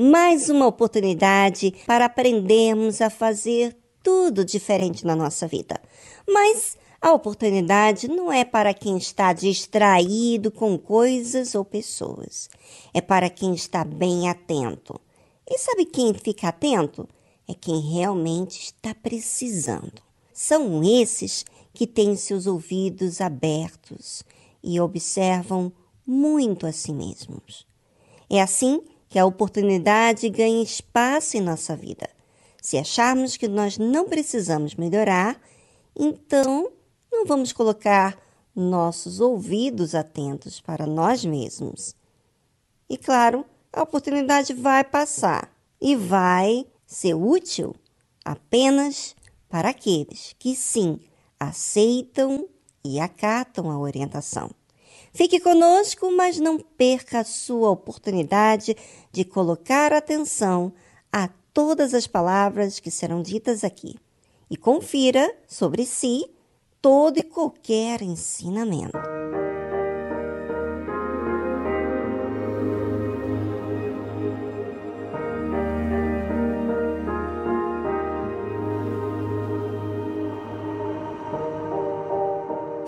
Mais 0.00 0.48
uma 0.48 0.64
oportunidade 0.64 1.74
para 1.84 2.04
aprendermos 2.04 3.00
a 3.00 3.10
fazer 3.10 3.76
tudo 4.00 4.44
diferente 4.44 5.04
na 5.04 5.16
nossa 5.16 5.48
vida. 5.48 5.80
Mas 6.24 6.76
a 7.02 7.12
oportunidade 7.12 8.06
não 8.06 8.30
é 8.30 8.44
para 8.44 8.72
quem 8.72 8.96
está 8.96 9.32
distraído 9.32 10.52
com 10.52 10.78
coisas 10.78 11.56
ou 11.56 11.64
pessoas. 11.64 12.48
É 12.94 13.00
para 13.00 13.28
quem 13.28 13.52
está 13.54 13.82
bem 13.82 14.28
atento. 14.28 15.00
E 15.50 15.58
sabe 15.58 15.84
quem 15.84 16.14
fica 16.14 16.46
atento? 16.46 17.08
É 17.48 17.52
quem 17.52 17.80
realmente 17.80 18.60
está 18.60 18.94
precisando. 18.94 20.00
São 20.32 20.80
esses 20.84 21.44
que 21.74 21.88
têm 21.88 22.14
seus 22.14 22.46
ouvidos 22.46 23.20
abertos 23.20 24.22
e 24.62 24.80
observam 24.80 25.72
muito 26.06 26.68
a 26.68 26.72
si 26.72 26.92
mesmos. 26.92 27.66
É 28.30 28.40
assim 28.40 28.80
que 29.08 29.18
a 29.18 29.26
oportunidade 29.26 30.28
ganha 30.28 30.62
espaço 30.62 31.36
em 31.36 31.40
nossa 31.40 31.74
vida. 31.74 32.08
Se 32.60 32.76
acharmos 32.76 33.36
que 33.36 33.48
nós 33.48 33.78
não 33.78 34.08
precisamos 34.08 34.74
melhorar, 34.74 35.40
então 35.96 36.70
não 37.10 37.24
vamos 37.24 37.52
colocar 37.52 38.18
nossos 38.54 39.20
ouvidos 39.20 39.94
atentos 39.94 40.60
para 40.60 40.86
nós 40.86 41.24
mesmos. 41.24 41.94
E 42.88 42.96
claro, 42.96 43.44
a 43.72 43.82
oportunidade 43.82 44.52
vai 44.52 44.82
passar 44.82 45.50
e 45.80 45.94
vai 45.94 46.66
ser 46.86 47.14
útil 47.14 47.74
apenas 48.24 49.14
para 49.48 49.70
aqueles 49.70 50.34
que 50.38 50.54
sim 50.54 51.00
aceitam 51.38 52.48
e 52.84 52.98
acatam 53.00 53.70
a 53.70 53.78
orientação. 53.78 54.50
Fique 55.12 55.40
conosco, 55.40 56.10
mas 56.12 56.38
não 56.38 56.58
perca 56.58 57.20
a 57.20 57.24
sua 57.24 57.70
oportunidade 57.70 58.76
de 59.10 59.24
colocar 59.24 59.92
atenção 59.92 60.72
a 61.12 61.28
todas 61.52 61.94
as 61.94 62.06
palavras 62.06 62.78
que 62.78 62.90
serão 62.90 63.22
ditas 63.22 63.64
aqui 63.64 63.96
e 64.50 64.56
confira 64.56 65.34
sobre 65.46 65.84
si 65.84 66.24
todo 66.80 67.18
e 67.18 67.22
qualquer 67.22 68.02
ensinamento. 68.02 68.98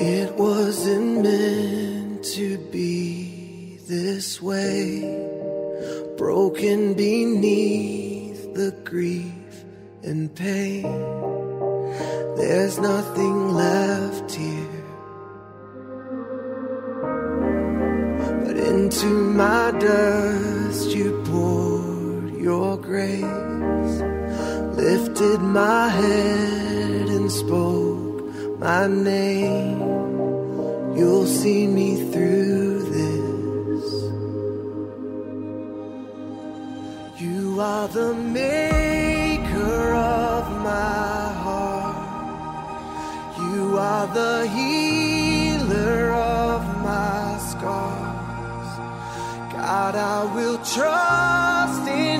It 0.03 1.80
to 2.23 2.59
be 2.71 3.79
this 3.89 4.43
way, 4.43 5.01
broken 6.19 6.93
beneath 6.93 8.55
the 8.55 8.73
grief 8.85 9.65
and 10.03 10.35
pain. 10.35 10.83
There's 12.37 12.79
nothing 12.79 13.55
left 13.55 14.33
here. 14.33 14.85
But 18.45 18.57
into 18.57 19.07
my 19.07 19.71
dust 19.79 20.91
you 20.95 21.23
poured 21.25 22.35
your 22.37 22.77
grace, 22.77 23.23
lifted 24.77 25.41
my 25.41 25.89
head 25.89 27.09
and 27.09 27.33
spoke 27.33 28.59
my 28.59 28.87
name. 28.87 30.00
You'll 30.97 31.27
see 31.27 31.67
me 31.67 32.11
through 32.11 32.83
this. 32.91 33.85
You 37.21 37.61
are 37.61 37.89
the 37.89 38.15
maker 38.15 39.95
of 39.95 40.51
my 40.63 41.33
heart. 41.45 41.97
You 43.39 43.79
are 43.79 44.07
the 44.09 44.49
healer 44.49 46.13
of 46.13 46.61
my 46.83 47.39
scars. 47.39 48.71
God, 49.53 49.95
I 49.95 50.25
will 50.35 50.59
trust 50.59 51.89
in 51.89 52.20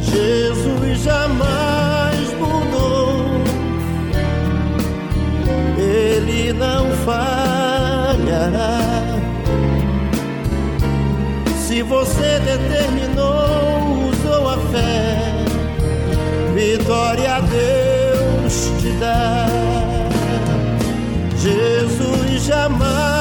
Jesus 0.00 1.02
jamais 1.02 2.32
mudou, 2.38 3.26
ele 5.78 6.52
não 6.52 6.90
falhará. 7.04 8.80
Se 11.66 11.82
você 11.82 12.40
determinou, 12.40 14.10
usou 14.10 14.48
a 14.48 14.58
fé, 14.72 15.16
vitória 16.54 17.36
a 17.36 17.40
Deus 17.40 18.70
te 18.80 18.90
dá. 19.00 19.46
Jesus 21.36 22.44
jamais 22.44 23.13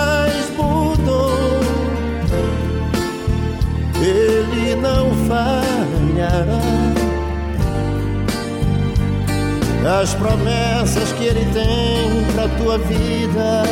As 9.86 10.14
promessas 10.14 11.12
que 11.14 11.26
ele 11.26 11.46
tem 11.54 12.24
pra 12.34 12.48
tua 12.58 12.78
vida, 12.78 13.64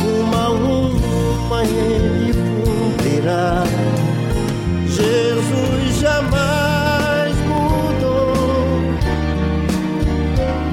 uma 0.00 0.44
a 0.44 0.50
uma 0.50 1.64
ele 1.64 2.32
cumprirá. 2.64 3.64
Jesus 4.86 6.00
jamais 6.00 7.34
mudou, 7.46 8.32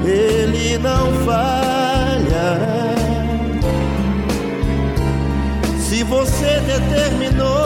ele 0.06 0.78
não 0.78 1.12
falhará. 1.26 2.94
Se 5.80 6.04
você 6.04 6.60
determinou 6.62 7.66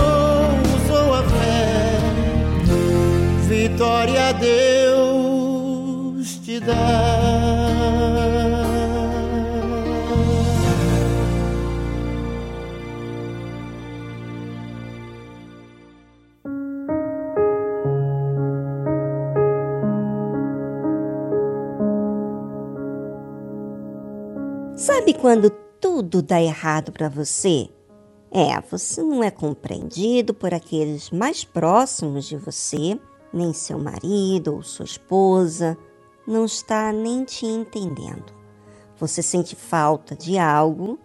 vitória 3.49 4.33
Deus 4.33 4.39
te 4.39 4.47
dá. 4.53 4.68
Sabe 24.75 25.13
quando 25.13 25.49
tudo 25.81 26.21
dá 26.21 26.41
errado 26.41 26.91
para 26.91 27.09
você? 27.09 27.67
É, 28.31 28.61
você 28.61 29.01
não 29.01 29.23
é 29.23 29.31
compreendido 29.31 30.33
por 30.33 30.53
aqueles 30.53 31.09
mais 31.09 31.43
próximos 31.43 32.25
de 32.25 32.37
você 32.37 32.99
nem 33.33 33.53
seu 33.53 33.77
marido 33.77 34.55
ou 34.55 34.63
sua 34.63 34.85
esposa 34.85 35.77
não 36.29 36.45
está 36.45 36.93
nem 36.93 37.25
te 37.25 37.45
entendendo. 37.45 38.31
Você 38.97 39.23
sente 39.23 39.55
falta 39.55 40.15
de 40.15 40.37
algo, 40.37 40.99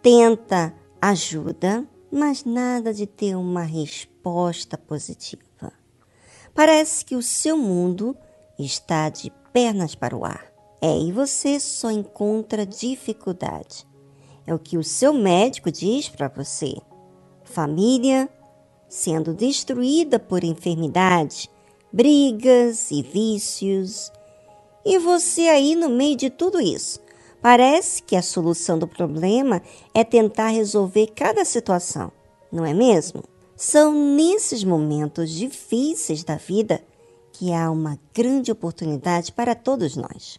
tenta 0.00 0.74
ajuda, 1.00 1.86
mas 2.10 2.44
nada 2.44 2.94
de 2.94 3.06
ter 3.06 3.36
uma 3.36 3.62
resposta 3.62 4.78
positiva. 4.78 5.72
Parece 6.54 7.04
que 7.04 7.14
o 7.14 7.22
seu 7.22 7.56
mundo 7.56 8.16
está 8.58 9.08
de 9.08 9.30
pernas 9.52 9.94
para 9.94 10.16
o 10.16 10.24
ar. 10.24 10.50
É, 10.80 10.98
e 10.98 11.12
você 11.12 11.60
só 11.60 11.90
encontra 11.90 12.66
dificuldade. 12.66 13.86
É 14.46 14.54
o 14.54 14.58
que 14.58 14.78
o 14.78 14.82
seu 14.82 15.12
médico 15.12 15.70
diz 15.70 16.08
para 16.08 16.28
você. 16.28 16.74
Família 17.44 18.28
sendo 18.88 19.32
destruída 19.32 20.18
por 20.18 20.42
enfermidade 20.42 21.50
brigas 21.92 22.90
e 22.90 23.02
vícios. 23.02 24.10
E 24.84 24.98
você 24.98 25.42
aí 25.42 25.74
no 25.74 25.88
meio 25.88 26.16
de 26.16 26.30
tudo 26.30 26.60
isso. 26.60 27.00
Parece 27.40 28.02
que 28.02 28.14
a 28.14 28.22
solução 28.22 28.78
do 28.78 28.86
problema 28.86 29.60
é 29.92 30.04
tentar 30.04 30.48
resolver 30.48 31.08
cada 31.08 31.44
situação, 31.44 32.12
não 32.52 32.64
é 32.64 32.72
mesmo? 32.72 33.24
São 33.56 33.92
nesses 33.92 34.62
momentos 34.62 35.30
difíceis 35.30 36.22
da 36.22 36.36
vida 36.36 36.82
que 37.32 37.52
há 37.52 37.70
uma 37.70 37.98
grande 38.14 38.52
oportunidade 38.52 39.32
para 39.32 39.54
todos 39.54 39.96
nós. 39.96 40.38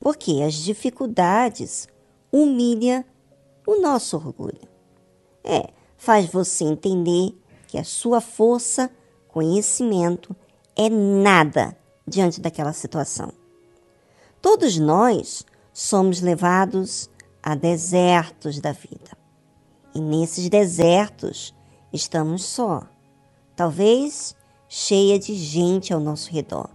Porque 0.00 0.42
as 0.42 0.54
dificuldades 0.54 1.86
humilham 2.32 3.04
o 3.66 3.80
nosso 3.80 4.16
orgulho. 4.16 4.68
É, 5.44 5.68
faz 5.96 6.26
você 6.26 6.64
entender 6.64 7.34
que 7.68 7.76
a 7.78 7.84
sua 7.84 8.20
força, 8.20 8.90
conhecimento 9.28 10.34
é 10.76 10.88
nada 10.88 11.76
diante 12.06 12.40
daquela 12.40 12.72
situação. 12.72 13.41
Todos 14.42 14.76
nós 14.76 15.46
somos 15.72 16.20
levados 16.20 17.08
a 17.40 17.54
desertos 17.54 18.60
da 18.60 18.72
vida. 18.72 19.16
E 19.94 20.00
nesses 20.00 20.48
desertos 20.48 21.54
estamos 21.92 22.44
só. 22.44 22.82
Talvez 23.54 24.34
cheia 24.68 25.16
de 25.16 25.34
gente 25.34 25.92
ao 25.92 26.00
nosso 26.00 26.28
redor, 26.28 26.68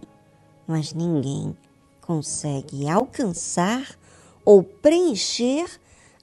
mas 0.66 0.94
ninguém 0.94 1.54
consegue 2.00 2.88
alcançar 2.88 3.98
ou 4.44 4.62
preencher 4.62 5.68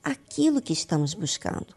aquilo 0.04 0.62
que 0.62 0.74
estamos 0.74 1.14
buscando. 1.14 1.76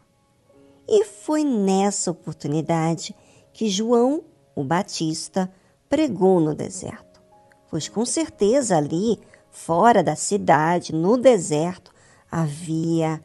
E 0.87 1.05
foi 1.05 1.43
nessa 1.43 2.09
oportunidade 2.09 3.15
que 3.53 3.69
João, 3.69 4.23
o 4.55 4.63
Batista, 4.63 5.51
pregou 5.87 6.39
no 6.39 6.55
deserto. 6.55 7.21
Pois 7.69 7.87
com 7.87 8.03
certeza 8.03 8.75
ali, 8.75 9.19
fora 9.51 10.03
da 10.03 10.15
cidade, 10.15 10.93
no 10.93 11.17
deserto, 11.17 11.91
havia 12.31 13.23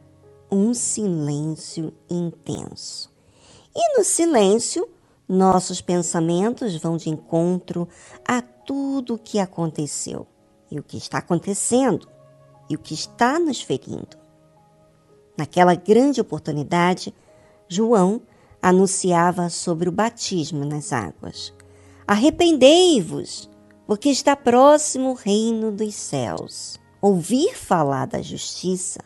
um 0.51 0.73
silêncio 0.73 1.93
intenso. 2.09 3.11
E 3.75 3.97
no 3.97 4.03
silêncio, 4.03 4.87
nossos 5.27 5.81
pensamentos 5.81 6.75
vão 6.77 6.97
de 6.97 7.09
encontro 7.09 7.87
a 8.25 8.41
tudo 8.41 9.15
o 9.15 9.19
que 9.19 9.39
aconteceu 9.39 10.27
e 10.71 10.79
o 10.79 10.83
que 10.83 10.97
está 10.97 11.17
acontecendo 11.17 12.07
e 12.69 12.75
o 12.75 12.79
que 12.79 12.93
está 12.93 13.39
nos 13.39 13.61
ferindo. 13.61 14.17
Naquela 15.37 15.75
grande 15.75 16.21
oportunidade, 16.21 17.13
João 17.67 18.21
anunciava 18.61 19.49
sobre 19.49 19.89
o 19.89 19.91
batismo 19.91 20.63
nas 20.63 20.93
águas. 20.93 21.53
Arrependei-vos, 22.07 23.49
porque 23.85 24.09
está 24.09 24.35
próximo 24.35 25.11
o 25.11 25.13
reino 25.13 25.71
dos 25.71 25.93
céus. 25.95 26.79
Ouvir 27.01 27.55
falar 27.55 28.07
da 28.07 28.21
justiça 28.21 28.99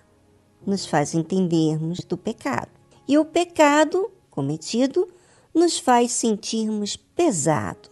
nos 0.66 0.86
faz 0.86 1.14
entendermos 1.14 2.00
do 2.00 2.18
pecado. 2.18 2.70
E 3.08 3.18
o 3.18 3.26
pecado 3.26 4.10
cometido 4.30 5.08
nos 5.54 5.80
faz 5.80 6.12
sentirmos 6.12 6.96
pesado, 6.96 7.90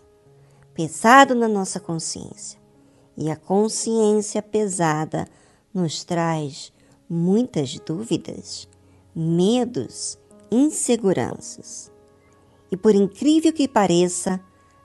pesado 0.73 1.35
na 1.35 1.47
nossa 1.47 1.79
consciência. 1.79 2.59
E 3.17 3.29
a 3.31 3.35
consciência 3.35 4.41
pesada 4.41 5.27
nos 5.73 6.03
traz 6.03 6.71
muitas 7.09 7.79
dúvidas, 7.79 8.67
medos, 9.15 10.17
inseguranças. 10.51 11.91
E 12.71 12.77
por 12.77 12.93
incrível 12.93 13.51
que 13.51 13.67
pareça, 13.67 14.39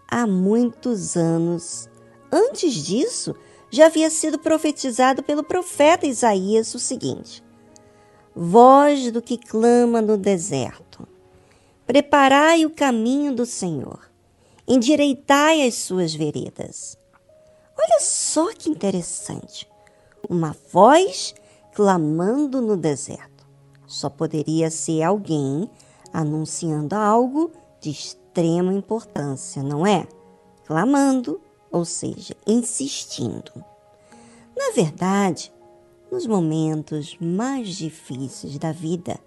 há 0.09 0.26
muitos 0.26 1.16
anos, 1.16 1.88
antes 2.32 2.74
disso, 2.74 3.36
já 3.70 3.86
havia 3.86 4.10
sido 4.10 4.38
profetizado 4.38 5.22
pelo 5.22 5.44
profeta 5.44 6.06
Isaías 6.06 6.74
o 6.74 6.78
seguinte: 6.78 7.44
Voz 8.34 9.10
do 9.12 9.20
que 9.20 9.36
clama 9.36 10.00
no 10.00 10.16
deserto, 10.16 11.06
preparai 11.86 12.64
o 12.64 12.70
caminho 12.70 13.34
do 13.34 13.44
Senhor, 13.44 14.10
endireitai 14.66 15.66
as 15.66 15.74
suas 15.74 16.14
veredas. 16.14 16.96
Olha 17.78 18.00
só 18.00 18.52
que 18.52 18.70
interessante! 18.70 19.68
Uma 20.28 20.56
voz 20.72 21.34
clamando 21.74 22.60
no 22.60 22.76
deserto. 22.76 23.46
Só 23.86 24.08
poderia 24.08 24.70
ser 24.70 25.02
alguém 25.02 25.68
anunciando 26.12 26.94
algo 26.94 27.50
de 27.80 27.90
extrema 27.90 28.72
importância, 28.72 29.62
não 29.62 29.86
é? 29.86 30.06
Clamando, 30.64 31.40
ou 31.73 31.85
seja, 31.87 32.37
insistindo. 32.47 33.52
Na 34.54 34.73
verdade, 34.75 35.50
nos 36.11 36.26
momentos 36.26 37.17
mais 37.19 37.69
difíceis 37.75 38.58
da 38.58 38.71
vida, 38.71 39.19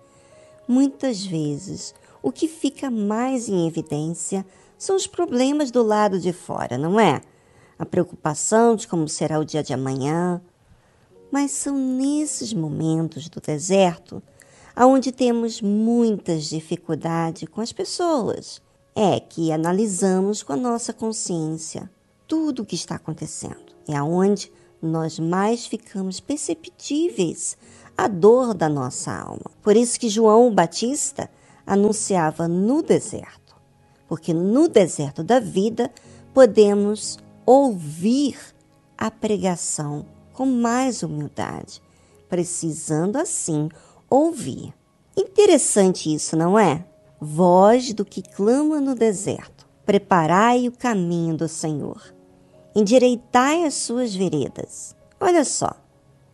muitas 0.68 1.26
vezes 1.26 1.96
o 2.22 2.32
que 2.32 2.48
fica 2.48 2.92
mais 2.92 3.50
em 3.50 3.68
evidência 3.68 4.46
são 4.78 4.96
os 4.96 5.08
problemas 5.08 5.72
do 5.72 5.82
lado 5.82 6.20
de 6.20 6.32
fora, 6.32 6.78
não 6.78 7.00
é? 7.00 7.22
A 7.78 7.86
preocupação 7.86 8.76
de 8.76 8.88
como 8.88 9.10
será 9.10 9.40
o 9.40 9.46
dia 9.46 9.64
de 9.64 9.74
amanhã, 9.74 10.40
mas 11.32 11.52
são 11.52 11.76
nesses 11.76 12.54
momentos 12.54 13.28
do 13.28 13.42
deserto 13.42 14.22
onde 14.78 15.12
temos 15.12 15.62
muitas 15.62 16.46
dificuldades 16.46 17.48
com 17.50 17.62
as 17.62 17.72
pessoas. 17.72 18.62
É 18.94 19.20
que 19.20 19.52
analisamos 19.52 20.44
com 20.44 20.54
a 20.54 20.58
nossa 20.58 20.94
consciência 20.94 21.90
tudo 22.28 22.62
o 22.62 22.66
que 22.66 22.76
está 22.76 22.96
acontecendo. 22.96 23.76
É 23.88 23.96
aonde 23.96 24.52
nós 24.82 25.20
mais 25.20 25.66
ficamos 25.66 26.20
perceptíveis 26.20 27.58
à 27.98 28.08
dor 28.08 28.54
da 28.54 28.70
nossa 28.70 29.12
alma. 29.12 29.52
Por 29.62 29.76
isso 29.76 30.00
que 30.00 30.10
João 30.10 30.54
Batista 30.54 31.30
anunciava 31.66 32.48
no 32.48 32.82
deserto, 32.82 33.56
porque 34.08 34.34
no 34.34 34.68
deserto 34.68 35.24
da 35.24 35.40
vida 35.40 35.92
podemos 36.34 37.18
ouvir 37.46 38.38
a 38.98 39.10
pregação 39.10 40.06
com 40.34 40.46
mais 40.46 41.02
humildade, 41.02 41.82
precisando 42.30 43.18
assim 43.18 43.70
ouvir. 44.10 44.74
Interessante 45.18 46.14
isso, 46.14 46.36
não 46.36 46.60
é? 46.60 46.86
Voz 47.20 47.94
do 47.94 48.04
que 48.04 48.22
clama 48.22 48.82
no 48.82 48.94
deserto, 48.94 49.66
preparai 49.86 50.68
o 50.68 50.72
caminho 50.72 51.36
do 51.38 51.48
Senhor, 51.48 52.14
endireitai 52.76 53.64
as 53.64 53.74
suas 53.74 54.14
veredas. 54.14 54.96
Olha 55.20 55.46
só, 55.46 55.72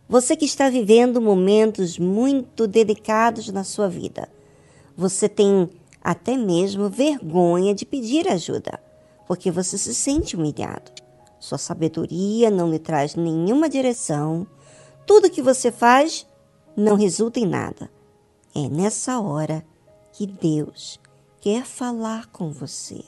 você 0.10 0.36
que 0.36 0.46
está 0.46 0.70
vivendo 0.70 1.22
momentos 1.22 2.00
muito 2.00 2.68
delicados 2.68 3.48
na 3.50 3.64
sua 3.64 3.88
vida, 3.88 4.28
você 4.98 5.30
tem 5.30 5.70
até 6.04 6.36
mesmo 6.36 6.90
vergonha 6.90 7.76
de 7.76 7.86
pedir 7.86 8.28
ajuda, 8.28 8.80
porque 9.28 9.52
você 9.52 9.78
se 9.78 9.94
sente 9.94 10.36
humilhado. 10.36 10.92
Sua 11.40 11.58
sabedoria 11.58 12.50
não 12.50 12.70
lhe 12.70 12.80
traz 12.80 13.16
nenhuma 13.16 13.70
direção. 13.70 14.46
Tudo 15.06 15.30
que 15.30 15.42
você 15.42 15.72
faz 15.72 16.28
não 16.76 16.96
resulta 16.96 17.40
em 17.40 17.46
nada. 17.46 17.90
É 18.54 18.68
nessa 18.68 19.20
hora 19.20 19.66
que 20.12 20.28
Deus 20.28 21.00
quer 21.40 21.66
falar 21.66 22.28
com 22.28 22.52
você. 22.52 23.04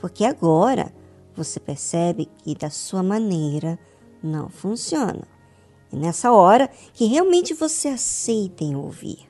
Porque 0.00 0.24
agora 0.24 0.92
você 1.38 1.60
percebe 1.60 2.28
que 2.42 2.54
da 2.56 2.68
sua 2.68 3.00
maneira 3.00 3.78
não 4.20 4.48
funciona. 4.48 5.22
É 5.92 5.96
nessa 5.96 6.32
hora 6.32 6.68
que 6.92 7.06
realmente 7.06 7.54
você 7.54 7.88
aceita 7.88 8.64
em 8.64 8.74
ouvir. 8.74 9.20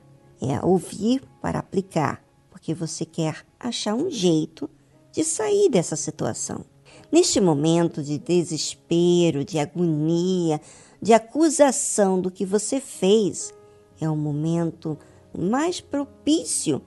É 0.41 0.59
ouvir 0.65 1.21
para 1.39 1.59
aplicar, 1.59 2.23
porque 2.49 2.73
você 2.73 3.05
quer 3.05 3.45
achar 3.59 3.93
um 3.93 4.09
jeito 4.09 4.67
de 5.11 5.23
sair 5.23 5.69
dessa 5.69 5.95
situação. 5.95 6.65
Neste 7.11 7.39
momento 7.39 8.01
de 8.01 8.17
desespero, 8.17 9.45
de 9.45 9.59
agonia, 9.59 10.59
de 10.99 11.13
acusação 11.13 12.19
do 12.19 12.31
que 12.31 12.45
você 12.45 12.79
fez, 12.81 13.53
é 14.01 14.09
o 14.09 14.15
momento 14.15 14.97
mais 15.37 15.79
propício 15.79 16.81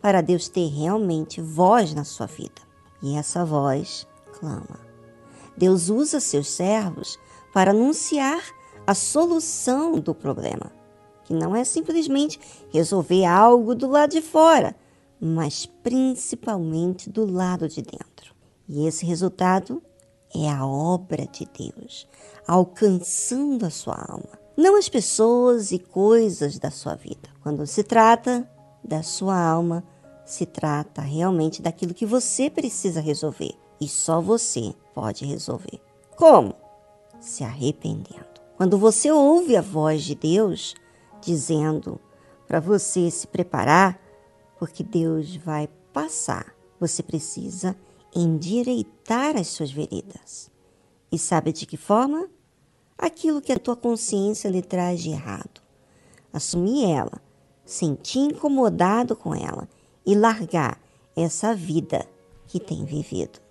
para 0.00 0.20
Deus 0.20 0.48
ter 0.48 0.68
realmente 0.68 1.40
voz 1.40 1.94
na 1.94 2.04
sua 2.04 2.26
vida. 2.26 2.62
E 3.02 3.16
essa 3.16 3.44
voz 3.44 4.06
clama. 4.42 4.80
Deus 5.56 5.88
usa 5.88 6.18
seus 6.18 6.48
servos 6.48 7.16
para 7.54 7.70
anunciar 7.70 8.42
a 8.84 8.92
solução 8.92 10.00
do 10.00 10.12
problema, 10.12 10.72
que 11.24 11.32
não 11.32 11.54
é 11.54 11.62
simplesmente 11.62 12.40
resolver 12.72 13.24
algo 13.24 13.72
do 13.72 13.88
lado 13.88 14.10
de 14.10 14.20
fora, 14.20 14.74
mas 15.20 15.64
principalmente 15.64 17.08
do 17.08 17.24
lado 17.24 17.68
de 17.68 17.80
dentro. 17.80 18.34
E 18.68 18.86
esse 18.88 19.06
resultado 19.06 19.80
é 20.34 20.50
a 20.50 20.66
obra 20.66 21.26
de 21.26 21.46
Deus, 21.56 22.08
alcançando 22.44 23.64
a 23.64 23.70
sua 23.70 23.94
alma, 23.94 24.40
não 24.56 24.76
as 24.76 24.88
pessoas 24.88 25.70
e 25.70 25.78
coisas 25.78 26.58
da 26.58 26.70
sua 26.70 26.96
vida. 26.96 27.28
Quando 27.42 27.64
se 27.66 27.84
trata 27.84 28.50
da 28.82 29.02
sua 29.04 29.38
alma, 29.38 29.84
se 30.24 30.46
trata 30.46 31.02
realmente 31.02 31.62
daquilo 31.62 31.94
que 31.94 32.06
você 32.06 32.50
precisa 32.50 33.00
resolver 33.00 33.61
e 33.82 33.88
só 33.88 34.20
você 34.20 34.72
pode 34.94 35.24
resolver. 35.24 35.80
Como? 36.14 36.54
Se 37.20 37.42
arrependendo. 37.42 38.40
Quando 38.56 38.78
você 38.78 39.10
ouve 39.10 39.56
a 39.56 39.60
voz 39.60 40.04
de 40.04 40.14
Deus 40.14 40.76
dizendo 41.20 42.00
para 42.46 42.60
você 42.60 43.10
se 43.10 43.26
preparar, 43.26 44.00
porque 44.56 44.84
Deus 44.84 45.34
vai 45.34 45.68
passar, 45.92 46.54
você 46.78 47.02
precisa 47.02 47.76
endireitar 48.14 49.36
as 49.36 49.48
suas 49.48 49.72
veredas. 49.72 50.48
E 51.10 51.18
sabe 51.18 51.52
de 51.52 51.66
que 51.66 51.76
forma? 51.76 52.28
Aquilo 52.96 53.42
que 53.42 53.50
a 53.50 53.58
tua 53.58 53.74
consciência 53.74 54.48
lhe 54.48 54.62
traz 54.62 55.00
de 55.00 55.10
errado. 55.10 55.60
Assumir 56.32 56.84
ela, 56.84 57.20
sentir 57.64 58.20
incomodado 58.20 59.16
com 59.16 59.34
ela 59.34 59.68
e 60.06 60.14
largar 60.14 60.80
essa 61.16 61.52
vida 61.52 62.06
que 62.46 62.60
tem 62.60 62.84
vivido. 62.84 63.41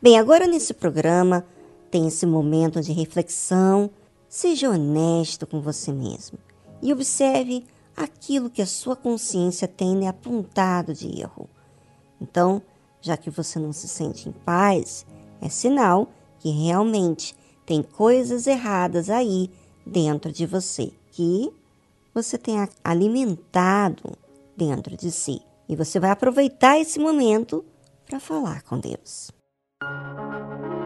Bem, 0.00 0.16
agora 0.16 0.46
nesse 0.46 0.72
programa 0.72 1.44
tem 1.90 2.06
esse 2.06 2.24
momento 2.24 2.80
de 2.80 2.92
reflexão. 2.92 3.90
Seja 4.28 4.70
honesto 4.70 5.44
com 5.44 5.60
você 5.60 5.92
mesmo 5.92 6.38
e 6.80 6.92
observe 6.92 7.64
aquilo 7.96 8.48
que 8.48 8.62
a 8.62 8.66
sua 8.66 8.94
consciência 8.94 9.66
tem 9.66 10.06
apontado 10.06 10.94
de 10.94 11.20
erro. 11.20 11.50
Então, 12.20 12.62
já 13.00 13.16
que 13.16 13.28
você 13.28 13.58
não 13.58 13.72
se 13.72 13.88
sente 13.88 14.28
em 14.28 14.32
paz, 14.32 15.04
é 15.40 15.48
sinal 15.48 16.08
que 16.38 16.50
realmente 16.50 17.34
tem 17.66 17.82
coisas 17.82 18.46
erradas 18.46 19.10
aí 19.10 19.50
dentro 19.84 20.30
de 20.30 20.46
você 20.46 20.92
que 21.10 21.52
você 22.14 22.38
tem 22.38 22.68
alimentado 22.84 24.16
dentro 24.56 24.96
de 24.96 25.10
si. 25.10 25.42
E 25.68 25.74
você 25.74 25.98
vai 25.98 26.10
aproveitar 26.10 26.78
esse 26.78 27.00
momento 27.00 27.64
para 28.06 28.20
falar 28.20 28.62
com 28.62 28.78
Deus. 28.78 29.36
Thank 29.80 30.72
you. 30.72 30.77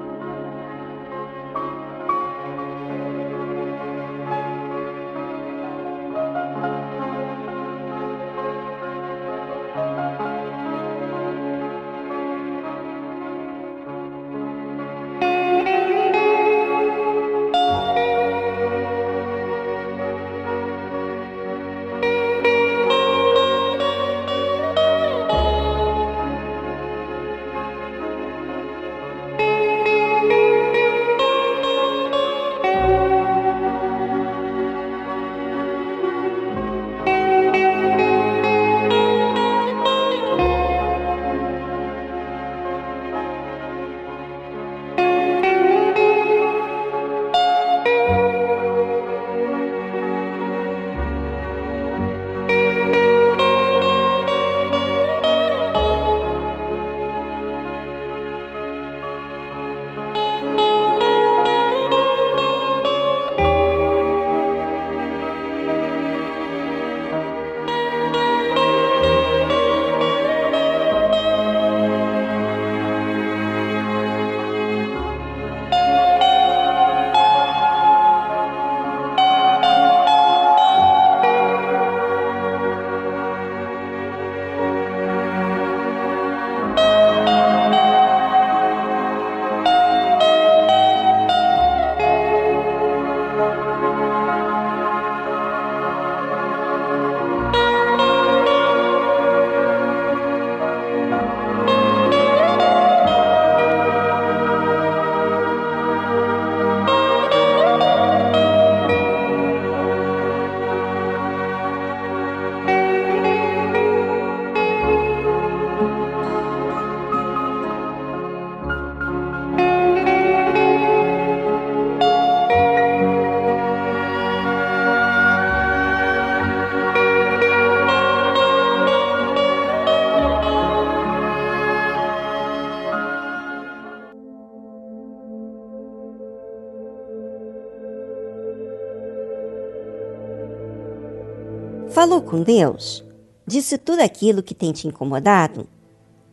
Com 142.32 142.42
Deus? 142.42 143.04
Disse 143.46 143.76
tudo 143.76 144.00
aquilo 144.00 144.42
que 144.42 144.54
tem 144.54 144.72
te 144.72 144.88
incomodado? 144.88 145.68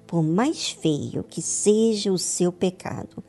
Por 0.08 0.24
mais 0.24 0.70
feio 0.70 1.26
que 1.30 1.42
seja 1.42 2.10
o 2.10 2.18
seu 2.18 2.54
pecado, 2.54 3.22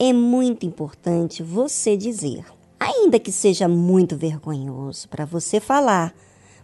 é 0.00 0.12
muito 0.12 0.66
importante 0.66 1.44
você 1.44 1.96
dizer. 1.96 2.44
Ainda 2.80 3.20
que 3.20 3.30
seja 3.30 3.68
muito 3.68 4.16
vergonhoso 4.16 5.08
para 5.08 5.24
você 5.24 5.60
falar, 5.60 6.12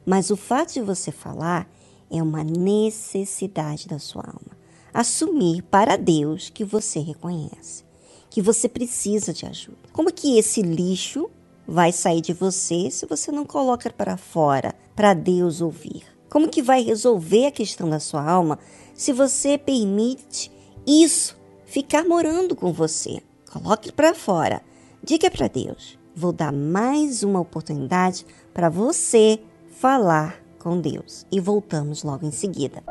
mas 0.04 0.28
o 0.28 0.36
fato 0.36 0.74
de 0.74 0.80
você 0.80 1.12
falar 1.12 1.70
é 2.10 2.20
uma 2.20 2.42
necessidade 2.42 3.86
da 3.86 4.00
sua 4.00 4.24
alma. 4.24 4.58
Assumir 4.92 5.62
para 5.62 5.94
Deus 5.94 6.50
que 6.50 6.64
você 6.64 6.98
reconhece, 6.98 7.84
que 8.28 8.42
você 8.42 8.68
precisa 8.68 9.32
de 9.32 9.46
ajuda. 9.46 9.78
Como 9.92 10.12
que 10.12 10.36
esse 10.36 10.62
lixo 10.62 11.30
vai 11.64 11.92
sair 11.92 12.20
de 12.20 12.32
você 12.32 12.90
se 12.90 13.06
você 13.06 13.30
não 13.30 13.44
coloca 13.46 13.88
para 13.88 14.16
fora 14.16 14.74
para 14.94 15.14
Deus 15.14 15.61
ouvir? 15.61 16.02
Como 16.28 16.48
que 16.48 16.62
vai 16.62 16.83
resolver 16.83 17.46
a 17.46 17.52
questão 17.52 17.88
da 17.88 18.00
sua 18.00 18.28
alma 18.28 18.59
se 18.94 19.12
você 19.12 19.57
permite 19.57 20.50
isso 20.87 21.37
ficar 21.64 22.04
morando 22.04 22.57
com 22.57 22.72
você? 22.72 23.22
Coloque 23.52 23.92
para 23.92 24.14
fora. 24.14 24.62
Diga 25.02 25.30
para 25.30 25.48
Deus: 25.48 25.98
vou 26.14 26.33
dar 26.33 26.52
mais 26.52 27.22
uma 27.22 27.40
oportunidade 27.40 28.26
para 28.52 28.68
você 28.68 29.40
falar 29.70 30.42
com 30.59 30.80
Deus. 30.80 31.26
E 31.30 31.38
voltamos 31.38 32.02
logo 32.02 32.26
em 32.26 32.33
seguida. 32.33 32.83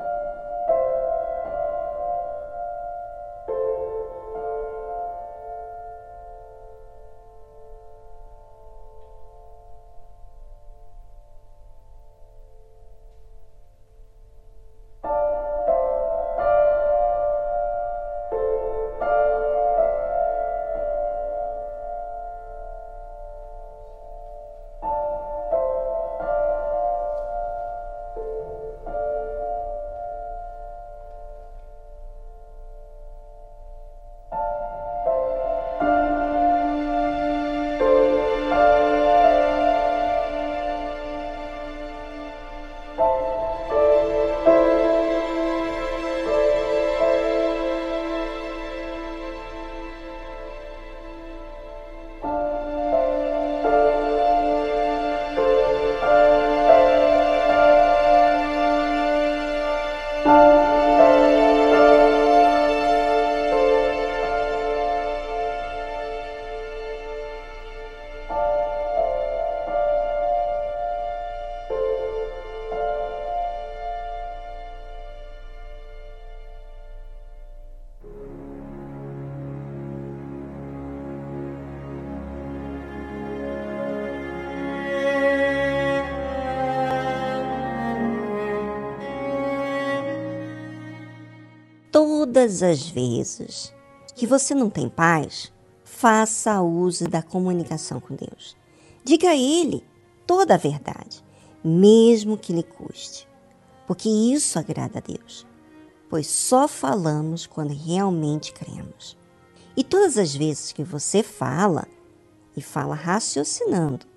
Todas 92.34 92.64
as 92.64 92.90
vezes 92.90 93.72
que 94.16 94.26
você 94.26 94.56
não 94.56 94.68
tem 94.68 94.90
paz, 94.90 95.54
faça 95.84 96.64
uso 96.64 97.08
da 97.08 97.22
comunicação 97.22 98.00
com 98.00 98.16
Deus. 98.16 98.58
Diga 99.04 99.30
a 99.30 99.36
Ele 99.36 99.84
toda 100.26 100.56
a 100.56 100.58
verdade, 100.58 101.24
mesmo 101.64 102.36
que 102.36 102.52
lhe 102.52 102.64
custe, 102.64 103.28
porque 103.86 104.10
isso 104.10 104.58
agrada 104.58 104.98
a 104.98 105.02
Deus, 105.02 105.46
pois 106.10 106.26
só 106.26 106.68
falamos 106.68 107.46
quando 107.46 107.72
realmente 107.72 108.52
cremos. 108.52 109.16
E 109.78 109.84
todas 109.84 110.18
as 110.18 110.36
vezes 110.36 110.72
que 110.72 110.84
você 110.84 111.22
fala, 111.22 111.88
e 112.58 112.64
fala 112.64 112.96
raciocinando, 112.96 114.08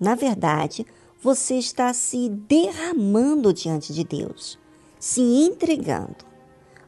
na 0.00 0.14
verdade, 0.14 0.86
você 1.20 1.56
está 1.56 1.92
se 1.92 2.30
derramando 2.30 3.52
diante 3.52 3.92
de 3.92 4.02
Deus, 4.02 4.58
se 4.98 5.20
entregando. 5.20 6.35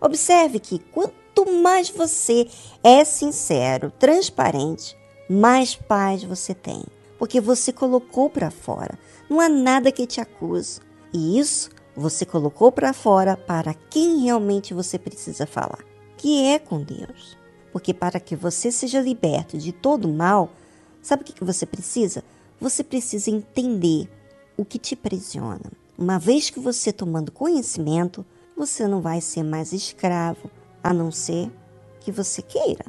Observe 0.01 0.61
que 0.61 0.79
quanto 0.79 1.51
mais 1.63 1.91
você 1.91 2.49
é 2.83 3.05
sincero, 3.05 3.93
transparente, 3.99 4.97
mais 5.29 5.75
paz 5.75 6.23
você 6.25 6.55
tem, 6.55 6.83
porque 7.19 7.41
você 7.41 7.73
colocou 7.73 8.31
para 8.31 8.51
fora. 8.51 8.99
Não 9.29 9.41
há 9.41 9.49
nada 9.49 9.93
que 9.93 10.07
te 10.07 10.21
acuse. 10.21 10.81
E 11.13 11.39
isso 11.39 11.71
você 11.97 12.25
colocou 12.25 12.71
para 12.71 12.93
fora 12.93 13.37
para 13.37 13.75
quem 13.75 14.21
realmente 14.21 14.73
você 14.73 14.99
precisa 14.99 15.47
falar, 15.47 15.85
que 16.17 16.45
é 16.45 16.59
com 16.59 16.83
Deus. 16.83 17.37
Porque 17.73 17.93
para 17.93 18.21
que 18.21 18.37
você 18.37 18.71
seja 18.71 19.01
liberto 19.01 19.59
de 19.59 19.73
todo 19.73 20.09
mal, 20.09 20.51
sabe 21.03 21.23
o 21.23 21.25
que 21.25 21.45
você 21.45 21.67
precisa? 21.67 22.23
Você 22.61 22.83
precisa 22.83 23.31
entender 23.31 24.09
o 24.57 24.65
que 24.65 24.79
te 24.79 24.95
aprisiona. 24.95 25.71
Uma 25.97 26.19
vez 26.19 26.51
que 26.51 26.61
você 26.61 26.93
tomando 26.93 27.33
conhecimento, 27.33 28.25
você 28.59 28.89
não 28.89 29.01
vai 29.01 29.21
ser 29.21 29.45
mais 29.45 29.73
escravo, 29.73 30.51
a 30.83 30.93
não 30.93 31.13
ser 31.13 31.49
que 32.01 32.11
você 32.11 32.43
queira. 32.43 32.85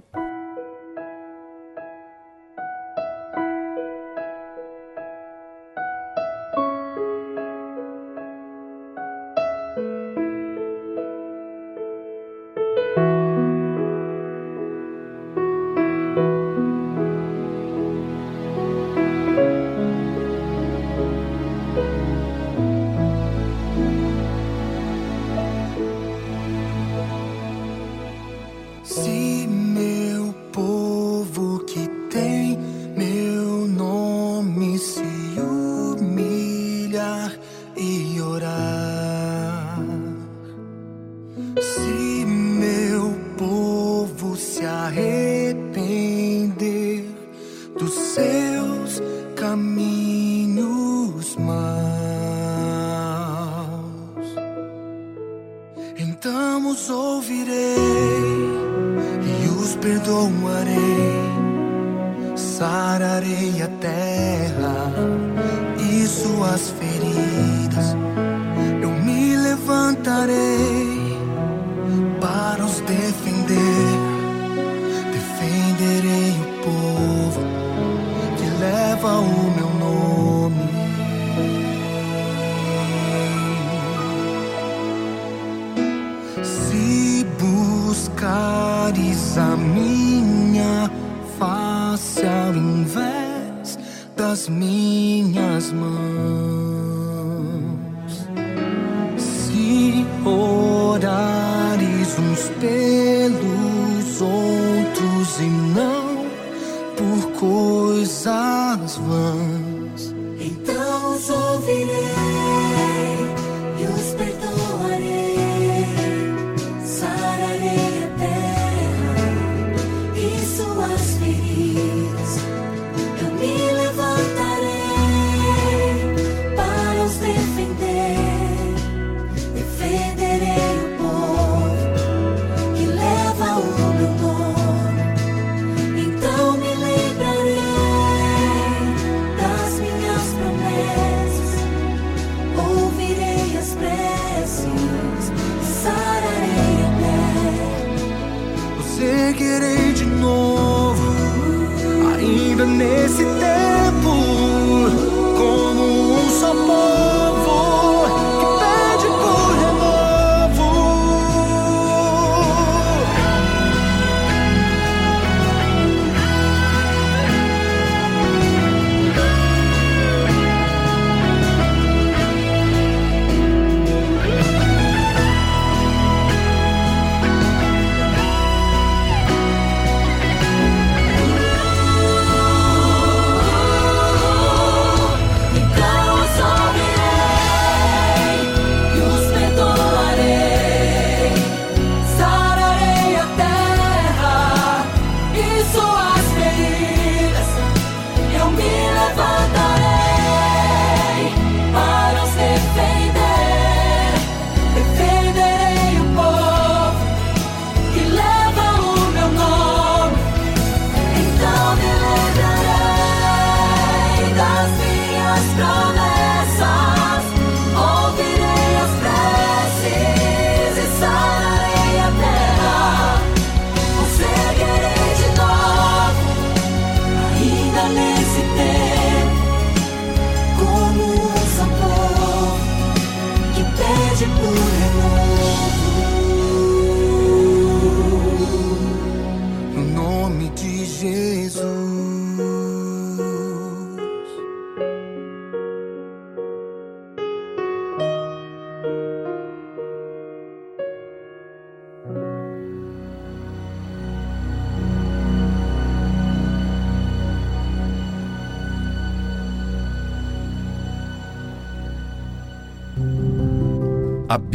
me. 121.19 121.68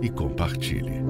e 0.00 0.10
compartilhe. 0.10 1.02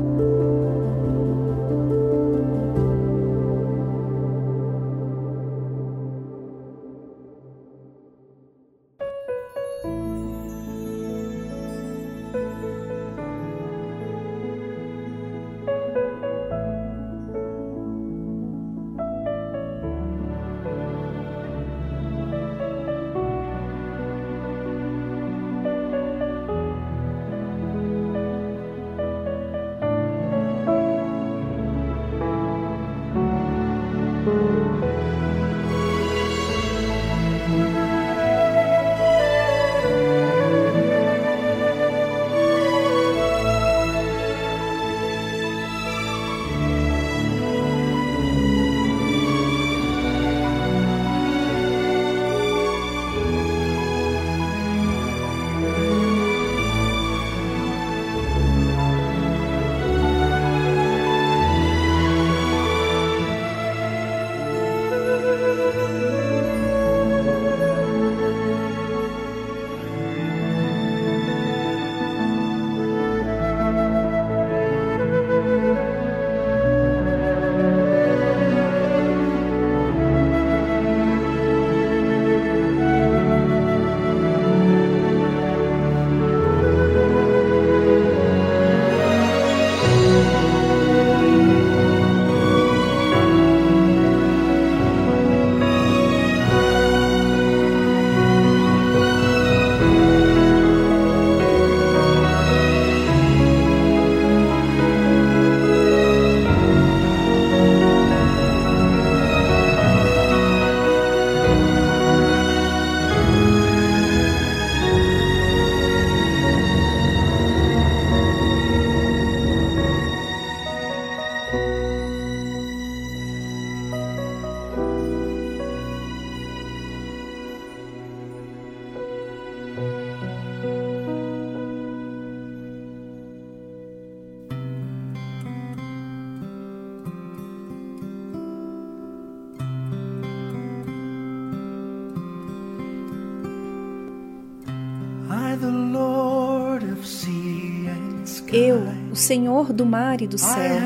Senhor 149.29 149.75
do 149.75 149.85
mar 149.85 150.23
e 150.23 150.27
do 150.27 150.39
céu. 150.39 150.79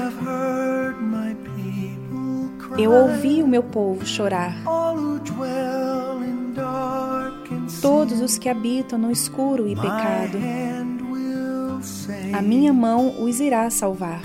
Eu 2.76 2.90
ouvi 2.90 3.40
o 3.40 3.47
meu 3.47 3.62
povo 3.62 4.05
chorar. 4.05 4.57
Todos 7.80 8.20
os 8.20 8.38
que 8.38 8.49
habitam 8.49 8.99
no 8.99 9.12
escuro 9.12 9.68
e 9.68 9.76
pecado. 9.76 10.38
A 12.36 12.43
minha 12.43 12.72
mão 12.72 13.22
os 13.22 13.38
irá 13.38 13.70
salvar. 13.70 14.20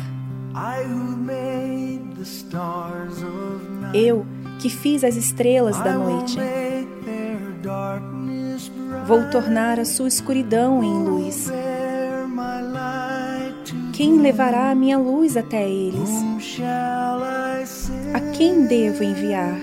Eu, 3.94 4.26
que 4.60 4.72
fiz 4.72 5.04
as 5.04 5.16
estrelas 5.16 5.78
da 5.78 5.94
noite. 5.94 6.40
Vou 9.06 9.30
tornar 9.30 9.80
a 9.80 9.86
sua 9.86 10.08
escuridão 10.08 10.84
em 10.84 11.04
luz. 11.04 11.52
Quem 13.98 14.20
levará 14.20 14.70
a 14.70 14.76
minha 14.76 14.96
luz 14.96 15.36
até 15.36 15.68
eles? 15.68 16.12
A 18.14 18.20
quem 18.38 18.68
devo 18.68 19.04
enviar? 19.04 19.58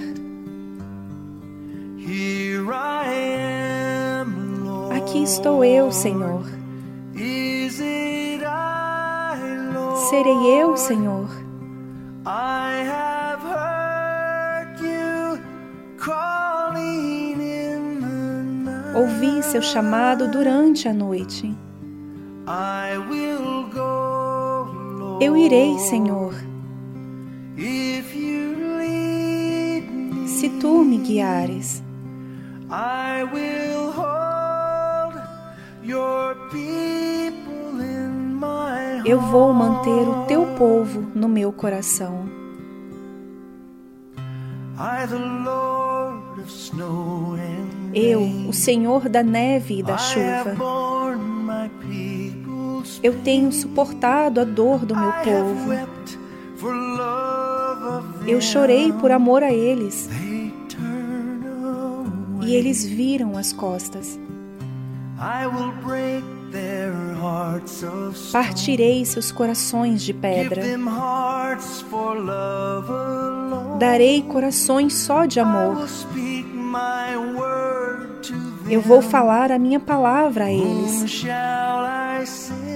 Aqui 4.97 5.23
estou 5.23 5.65
eu, 5.65 5.93
Senhor. 5.93 6.43
Serei 10.11 10.61
eu, 10.61 10.77
Senhor. 10.77 11.31
Ouvi 18.97 19.45
seu 19.45 19.63
chamado 19.63 20.27
durante 20.27 20.89
a 20.89 20.93
noite. 20.93 21.57
Eu 25.21 25.37
irei, 25.37 25.79
Senhor, 25.79 26.35
se 30.27 30.49
tu 30.61 30.85
me 30.85 30.99
guiares. 30.99 31.83
Eu 39.07 39.21
vou 39.21 39.53
manter 39.53 40.09
o 40.09 40.25
teu 40.25 40.47
povo 40.57 41.03
no 41.15 41.29
meu 41.29 41.53
coração. 41.53 42.29
Eu, 47.95 48.23
o 48.49 48.53
Senhor 48.53 49.09
da 49.09 49.23
neve 49.23 49.79
e 49.79 49.83
da 49.83 49.97
chuva, 49.99 50.57
eu 53.05 53.21
tenho 53.21 53.53
suportado 53.53 54.41
a 54.41 54.45
dor 54.45 54.87
do 54.87 54.97
meu 54.97 55.13
povo. 55.13 55.71
Eu 58.27 58.41
chorei 58.41 58.91
por 58.95 59.11
amor 59.11 59.43
a 59.43 59.53
eles 59.53 60.09
e 62.43 62.55
eles 62.55 62.83
viram 62.83 63.37
as 63.37 63.53
costas. 63.53 64.19
Partirei 68.33 69.05
seus 69.05 69.31
corações 69.31 70.03
de 70.03 70.15
pedra. 70.15 70.63
Darei 73.79 74.23
corações 74.23 74.95
só 74.95 75.27
de 75.27 75.41
amor. 75.41 75.87
Eu 78.71 78.81
vou 78.81 79.03
falar 79.03 79.53
a 79.53 79.59
minha 79.59 79.79
palavra 79.79 80.45
a 80.47 80.51
eles. 80.51 81.27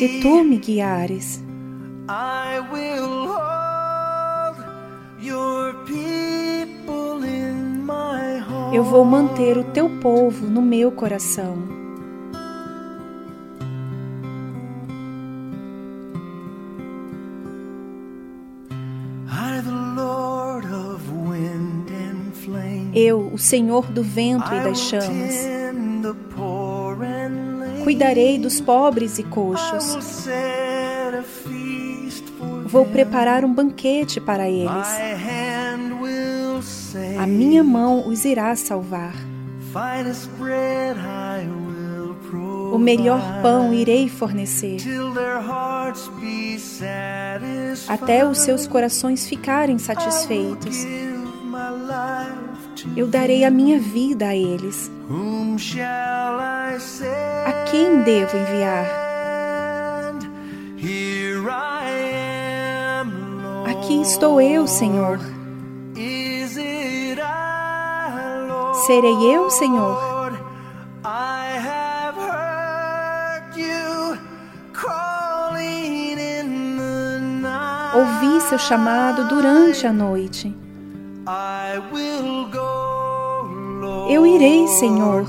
se 0.00 0.18
tu 0.22 0.42
me 0.42 0.56
guiares. 0.56 1.44
Eu 8.72 8.82
vou 8.82 9.04
manter 9.04 9.58
o 9.58 9.64
teu 9.64 9.90
povo 10.00 10.46
no 10.46 10.62
meu 10.62 10.90
coração. 10.90 11.58
Eu, 22.94 23.30
o 23.32 23.38
Senhor 23.38 23.86
do 23.92 24.02
vento 24.02 24.52
e 24.52 24.60
das 24.60 24.78
chamas, 24.78 25.59
cuidarei 28.00 28.38
dos 28.38 28.62
pobres 28.62 29.18
e 29.18 29.22
coxos. 29.22 29.94
Vou 32.64 32.86
preparar 32.86 33.44
um 33.44 33.52
banquete 33.52 34.18
para 34.18 34.48
eles. 34.48 34.88
A 37.18 37.26
minha 37.26 37.62
mão 37.62 38.08
os 38.08 38.24
irá 38.24 38.56
salvar. 38.56 39.12
O 42.72 42.78
melhor 42.78 43.20
pão 43.42 43.74
irei 43.74 44.08
fornecer, 44.08 44.78
até 47.86 48.24
os 48.24 48.38
seus 48.38 48.66
corações 48.66 49.28
ficarem 49.28 49.78
satisfeitos. 49.78 50.86
Eu 52.96 53.06
darei 53.06 53.44
a 53.44 53.50
minha 53.50 53.78
vida 53.78 54.26
a 54.26 54.36
eles. 54.36 54.90
A 57.46 57.52
quem 57.70 58.02
devo 58.02 58.36
enviar? 58.36 58.86
Aqui 63.66 64.00
estou 64.02 64.40
eu, 64.40 64.66
Senhor. 64.66 65.18
Serei 68.86 69.34
eu, 69.34 69.50
Senhor. 69.50 70.10
Ouvi 77.94 78.40
seu 78.42 78.58
chamado 78.58 79.28
durante 79.28 79.86
a 79.86 79.92
noite. 79.92 80.54
Eu 84.12 84.26
irei, 84.26 84.66
Senhor, 84.66 85.24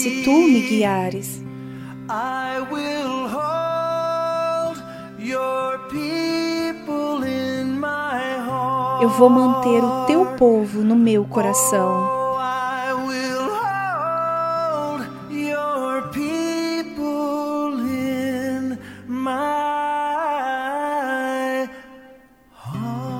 se 0.00 0.22
tu 0.24 0.32
me 0.32 0.62
guiares. 0.68 1.40
Eu 9.00 9.08
vou 9.10 9.30
manter 9.30 9.84
o 9.84 10.06
teu 10.06 10.26
povo 10.36 10.82
no 10.82 10.96
meu 10.96 11.24
coração. 11.24 12.13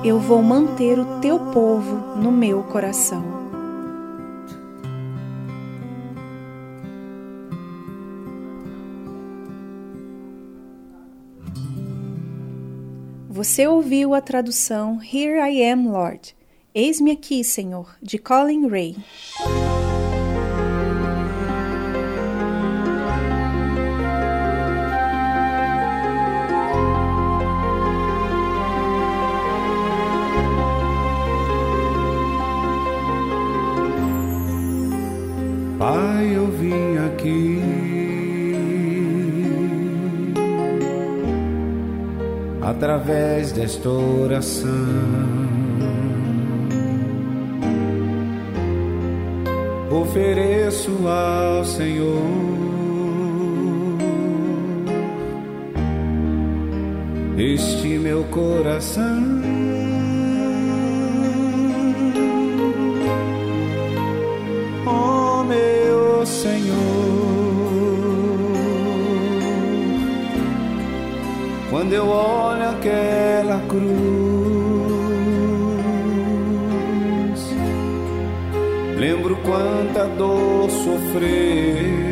Eu 0.05 0.19
vou 0.19 0.39
manter 0.43 0.99
o 0.99 1.19
teu 1.19 1.39
povo 1.51 2.15
no 2.15 2.31
meu 2.31 2.61
coração. 2.61 3.23
Você 13.27 13.65
ouviu 13.65 14.13
a 14.13 14.21
tradução 14.21 14.99
Here 15.01 15.39
I 15.39 15.71
Am, 15.71 15.87
Lord. 15.87 16.35
Eis-me 16.71 17.09
aqui, 17.09 17.43
Senhor, 17.43 17.97
de 17.99 18.19
Colin 18.19 18.67
Ray. 18.67 18.95
Pai, 35.85 36.35
eu 36.35 36.47
vim 36.47 36.97
aqui 36.97 37.61
através 42.59 43.51
desta 43.51 43.87
oração. 43.87 44.71
Ofereço 49.91 50.89
ao 51.07 51.63
Senhor 51.63 52.19
este 57.37 57.99
meu 57.99 58.23
coração. 58.23 59.44
meu 65.45 66.25
Senhor. 66.25 66.75
Quando 71.69 71.93
eu 71.93 72.07
olho 72.07 72.69
aquela 72.69 73.59
cruz, 73.67 73.85
lembro 78.97 79.35
quanta 79.37 80.05
dor 80.17 80.69
sofreu. 80.69 82.04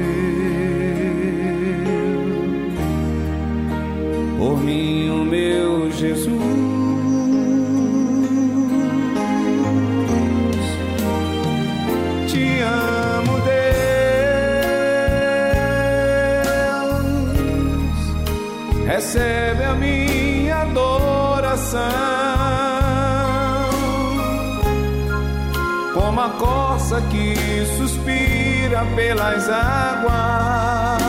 Como 26.24 26.36
a 26.36 26.38
corça 26.40 27.02
que 27.12 27.36
suspira 27.78 28.86
pelas 28.96 29.50
águas 29.50 31.04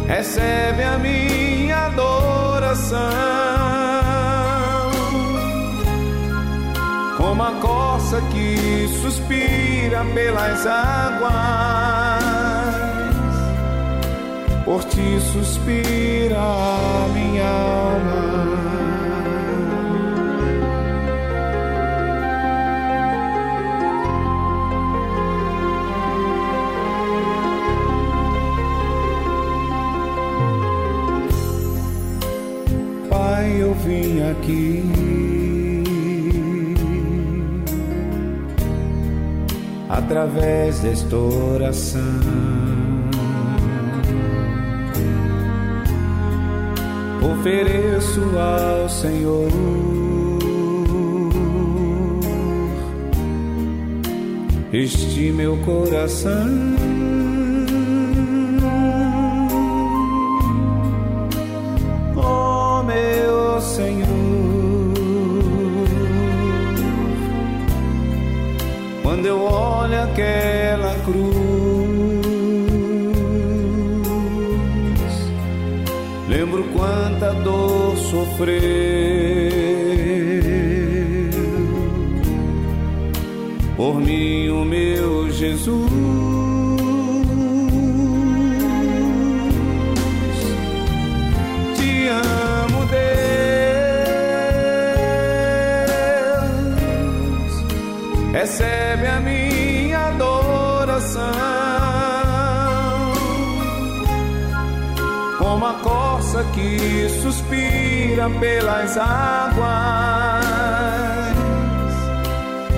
Recebe 0.09 0.83
a 0.83 0.99
minha 0.99 1.24
coça 8.15 8.21
que 8.33 8.89
suspira 9.01 10.05
pelas 10.15 10.67
águas 10.67 12.25
por 14.65 14.85
ti 14.85 15.21
suspira 15.33 16.39
minha 17.13 17.47
alma. 17.47 18.55
Pai, 33.11 33.63
eu 33.63 33.75
vim 33.75 34.23
aqui. 34.31 35.04
Através 40.05 40.81
desta 40.81 41.17
oração 41.17 42.03
ofereço 47.23 48.21
ao 48.39 48.87
Senhor. 48.87 49.49
Este 54.75 55.33
meu 55.33 55.57
coração. 55.65 57.24
Sofreu 78.35 78.61
por 83.77 84.01
mim, 84.01 84.49
o 84.49 84.65
meu 84.65 85.31
Jesus. 85.31 86.24
A 106.35 106.43
corça 106.43 106.45
que 106.53 107.09
suspira 107.23 108.29
pelas 108.41 108.97
águas. 108.97 110.45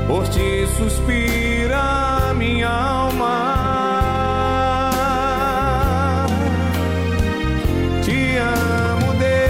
Por 0.06 0.28
ti 0.28 0.66
suspira 0.76 2.34
minha 2.36 2.68
alma. 2.68 3.46
Te 8.04 8.36
amo, 8.38 9.14
Deus. 9.14 9.40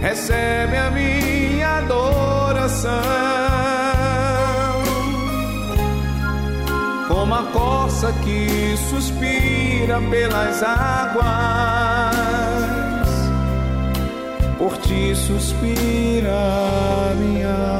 Recebe 0.00 0.73
que 8.24 8.76
suspira 8.88 10.00
pelas 10.10 10.62
águas, 10.62 11.24
por 14.58 14.76
ti 14.78 15.14
suspira 15.14 17.12
minha 17.18 17.54
alma. 17.54 17.73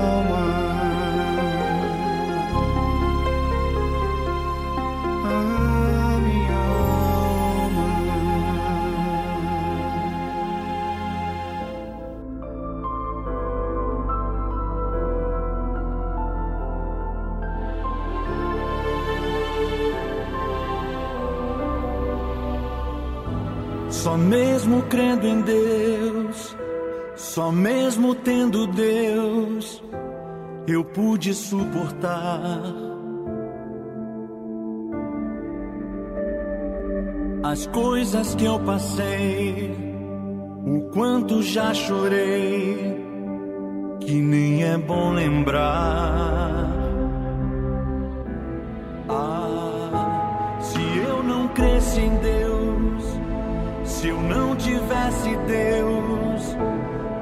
Crendo 24.89 25.26
em 25.26 25.41
Deus, 25.43 26.57
só 27.16 27.51
mesmo 27.51 28.14
tendo 28.14 28.66
Deus, 28.66 29.82
eu 30.66 30.85
pude 30.85 31.35
suportar 31.35 32.62
as 37.43 37.66
coisas 37.68 38.35
que 38.35 38.45
eu 38.45 38.59
passei, 38.61 39.76
o 40.66 40.80
quanto 40.93 41.43
já 41.43 41.74
chorei, 41.74 42.97
que 44.01 44.14
nem 44.14 44.64
é 44.64 44.78
bom 44.78 45.12
lembrar. 45.12 46.72
Ah, 49.09 50.59
se 50.61 50.80
eu 51.07 51.22
não 51.22 51.49
cresce 51.49 52.01
em 52.01 52.16
Deus 52.16 52.74
se 54.05 54.11
eu 54.11 54.21
não 54.21 54.55
tivesse 54.55 55.35
Deus, 55.49 56.55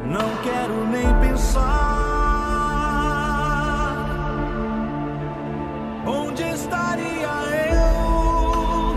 não 0.05 0.37
quero 0.43 0.85
nem 0.89 1.07
pensar. 1.21 1.63
Onde 6.05 6.43
estaria 6.43 7.31
eu? 7.71 8.97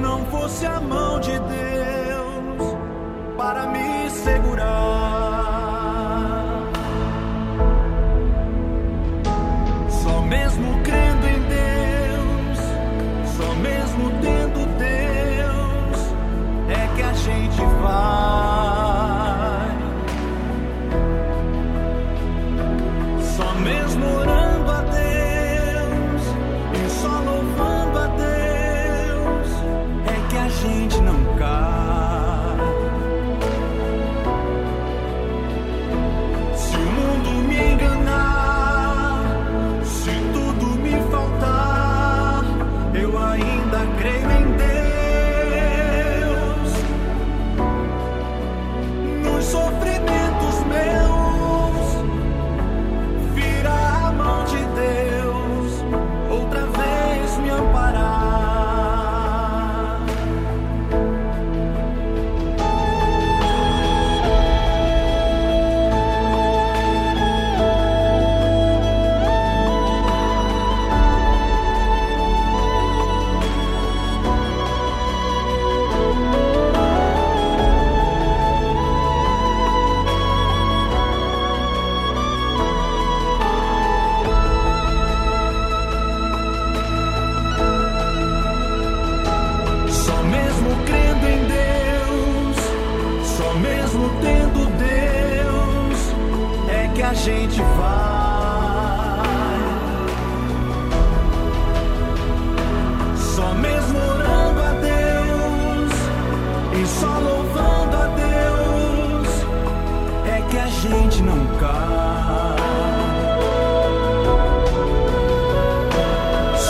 Não 0.00 0.24
fosse 0.26 0.64
a 0.64 0.80
mão 0.80 1.18
de 1.18 1.32
Deus 1.40 2.76
para 3.36 3.66
me 3.66 4.08
segurar. 4.10 5.09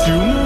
Se 0.04 0.39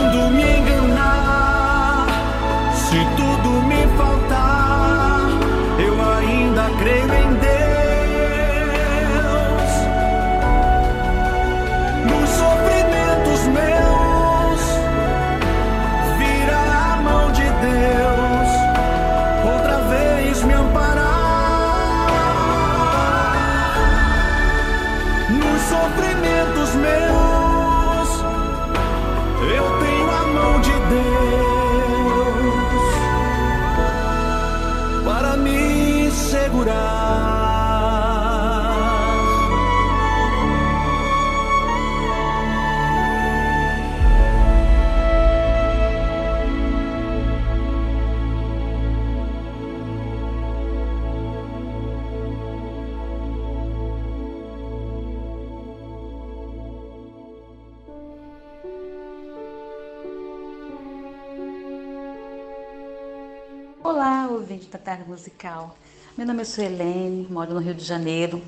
Musical. 65.07 65.77
Meu 66.17 66.27
nome 66.27 66.43
é 66.43 66.45
Suelene, 66.45 67.27
moro 67.31 67.55
no 67.55 67.61
Rio 67.61 67.75
de 67.75 67.85
Janeiro, 67.85 68.43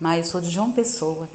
mas 0.00 0.28
sou 0.28 0.40
de 0.40 0.48
João 0.50 0.72
Pessoa. 0.72 1.28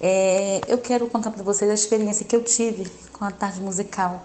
É, 0.00 0.60
eu 0.66 0.78
quero 0.78 1.06
contar 1.08 1.30
para 1.30 1.42
vocês 1.42 1.70
a 1.70 1.74
experiência 1.74 2.24
que 2.26 2.34
eu 2.34 2.42
tive 2.42 2.90
com 3.12 3.24
a 3.24 3.30
Tarde 3.30 3.60
Musical. 3.60 4.24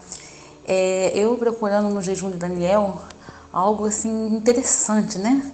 É, 0.68 1.12
eu 1.16 1.38
procurando 1.38 1.90
no 1.90 2.02
jejum 2.02 2.32
de 2.32 2.38
Daniel 2.38 3.02
algo 3.52 3.86
assim 3.86 4.28
interessante, 4.36 5.18
né? 5.18 5.52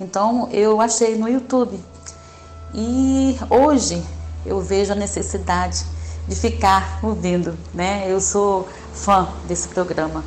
Então 0.00 0.48
eu 0.50 0.80
achei 0.80 1.16
no 1.16 1.28
YouTube. 1.28 1.78
E 2.74 3.36
hoje 3.50 4.02
eu 4.44 4.60
vejo 4.60 4.92
a 4.92 4.96
necessidade 4.96 5.84
de 6.26 6.34
ficar 6.34 6.98
ouvindo, 7.02 7.56
né? 7.72 8.06
Eu 8.08 8.20
sou 8.20 8.68
fã 8.94 9.28
desse 9.46 9.68
programa. 9.68 10.24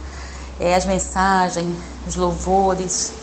É, 0.59 0.75
as 0.75 0.85
mensagens, 0.85 1.75
os 2.07 2.15
louvores, 2.15 3.13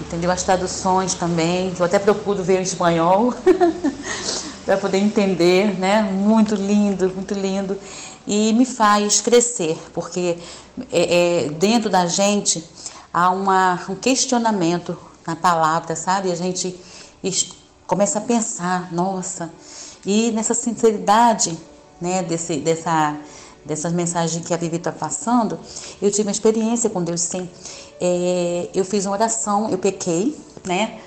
entendeu? 0.00 0.30
As 0.30 0.42
traduções 0.42 1.14
também. 1.14 1.72
Eu 1.78 1.84
até 1.84 1.98
procuro 1.98 2.42
ver 2.42 2.60
em 2.60 2.62
espanhol 2.62 3.34
para 4.64 4.76
poder 4.76 4.98
entender, 4.98 5.78
né? 5.78 6.02
Muito 6.02 6.54
lindo, 6.54 7.10
muito 7.14 7.34
lindo. 7.34 7.78
E 8.26 8.52
me 8.52 8.64
faz 8.64 9.20
crescer, 9.20 9.78
porque 9.92 10.38
é, 10.92 11.46
é, 11.46 11.48
dentro 11.50 11.90
da 11.90 12.06
gente 12.06 12.64
há 13.12 13.30
uma, 13.30 13.80
um 13.88 13.94
questionamento 13.94 14.96
na 15.26 15.34
palavra, 15.34 15.96
sabe? 15.96 16.30
A 16.30 16.36
gente 16.36 16.78
começa 17.86 18.18
a 18.18 18.22
pensar, 18.22 18.92
nossa, 18.92 19.50
e 20.04 20.30
nessa 20.30 20.54
sinceridade, 20.54 21.58
né, 22.00 22.22
desse, 22.22 22.58
dessa, 22.58 23.16
dessas 23.64 23.92
mensagens 23.92 24.46
que 24.46 24.54
a 24.54 24.56
Vivi 24.56 24.76
está 24.76 24.92
passando, 24.92 25.58
eu 26.00 26.10
tive 26.10 26.28
uma 26.28 26.32
experiência 26.32 26.88
com 26.88 27.02
Deus, 27.02 27.20
sim. 27.20 27.48
É, 28.00 28.68
eu 28.74 28.84
fiz 28.84 29.04
uma 29.04 29.12
oração, 29.12 29.68
eu 29.70 29.78
pequei, 29.78 30.36
né, 30.64 30.98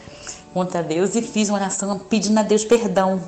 contra 0.54 0.84
Deus 0.84 1.16
e 1.16 1.22
fiz 1.22 1.50
uma 1.50 1.58
oração 1.58 1.98
pedindo 1.98 2.39
a 2.39 2.44
Deus 2.44 2.64
perdão. 2.64 3.22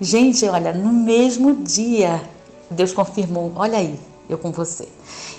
Gente, 0.00 0.46
olha, 0.46 0.72
no 0.72 0.92
mesmo 0.92 1.56
dia, 1.56 2.22
Deus 2.70 2.92
confirmou, 2.92 3.52
olha 3.56 3.78
aí, 3.78 3.98
eu 4.28 4.38
com 4.38 4.52
você. 4.52 4.88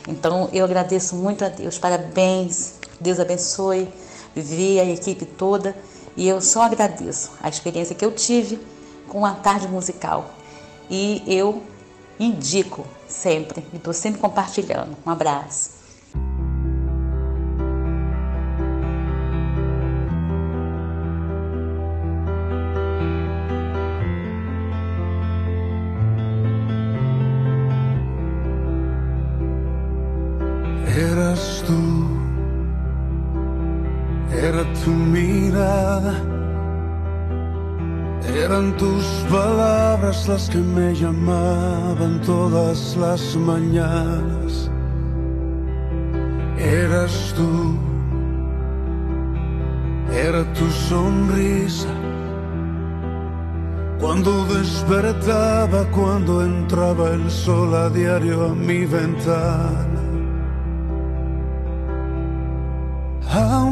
Então, 0.08 0.50
eu 0.52 0.66
agradeço 0.66 1.16
muito 1.16 1.46
a 1.46 1.50
Deus, 1.50 1.80
parabéns, 1.80 2.74
Deus 3.00 3.20
abençoe, 3.20 3.88
Vivi, 4.36 4.80
a 4.80 4.86
equipe 4.86 5.26
toda, 5.26 5.76
e 6.16 6.28
eu 6.28 6.42
só 6.42 6.64
agradeço 6.64 7.32
a 7.42 7.50
experiência 7.50 7.96
que 7.96 8.04
eu 8.04 8.12
tive 8.12 8.60
com 9.08 9.26
a 9.26 9.32
tarde 9.32 9.68
musical. 9.68 10.32
E 10.90 11.24
eu 11.26 11.64
indico 12.20 12.86
sempre, 13.08 13.66
e 13.74 13.78
estou 13.78 13.94
sempre 13.94 14.20
compartilhando. 14.22 14.96
Um 15.06 15.10
abraço. 15.10 15.81
Eras 31.32 31.64
tú, 31.66 32.08
era 34.36 34.64
tu 34.84 34.90
mirada, 34.92 36.16
eran 38.36 38.76
tus 38.76 39.06
palabras 39.32 40.28
las 40.28 40.50
que 40.50 40.58
me 40.58 40.94
llamaban 40.94 42.20
todas 42.26 42.98
las 42.98 43.38
mañanas. 43.38 44.70
Eras 46.58 47.34
tú, 47.38 47.78
era 50.14 50.44
tu 50.52 50.70
sonrisa. 50.90 51.94
Cuando 54.02 54.32
despertaba, 54.48 55.86
cuando 55.92 56.44
entraba 56.44 57.12
el 57.12 57.32
sol 57.32 57.74
a 57.74 57.90
diario 57.90 58.48
a 58.48 58.54
mi 58.54 58.86
ventana. 58.86 60.01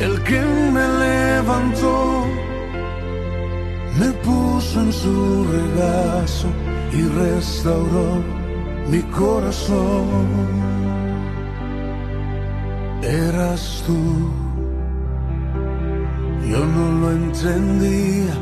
el 0.00 0.22
que 0.22 0.40
me 0.40 0.86
levantó, 1.04 2.26
me 3.98 4.10
puso 4.24 4.80
en 4.80 4.92
su 4.92 5.44
regazo 5.44 6.48
y 6.92 7.02
restauró 7.02 8.22
mi 8.90 9.00
corazón. 9.02 10.26
Eras 13.02 13.82
tú, 13.86 14.30
yo 16.50 16.64
no 16.64 17.00
lo 17.00 17.12
entendía, 17.12 18.34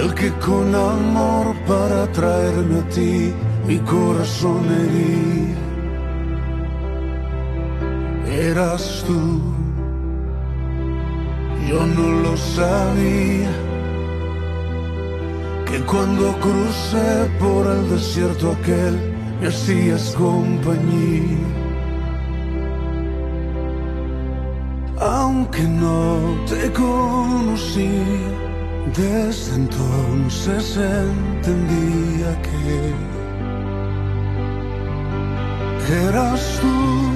el 0.00 0.14
que 0.14 0.32
con 0.44 0.74
amor 0.74 1.54
para 1.68 2.10
traerme 2.12 2.80
a 2.80 2.88
ti 2.88 3.34
mi 3.66 3.78
corazón 3.78 4.64
hería 4.64 5.65
eras 8.36 9.04
tú. 9.06 9.40
Yo 11.68 11.86
no 11.86 12.22
lo 12.22 12.36
sabía, 12.36 13.50
que 15.66 15.80
cuando 15.80 16.32
crucé 16.38 17.28
por 17.40 17.66
el 17.66 17.90
desierto 17.90 18.52
aquel 18.52 18.94
me 19.40 19.48
hacías 19.48 20.14
compañía. 20.16 21.56
aunque 24.98 25.62
no 25.62 26.18
te 26.48 26.72
conocía, 26.72 27.90
desde 28.96 29.56
entonces 29.56 30.76
entendía 30.76 32.42
que 32.42 32.94
eras 36.08 36.58
tú, 36.60 37.15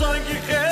Com 0.00 0.06
seu 0.06 0.69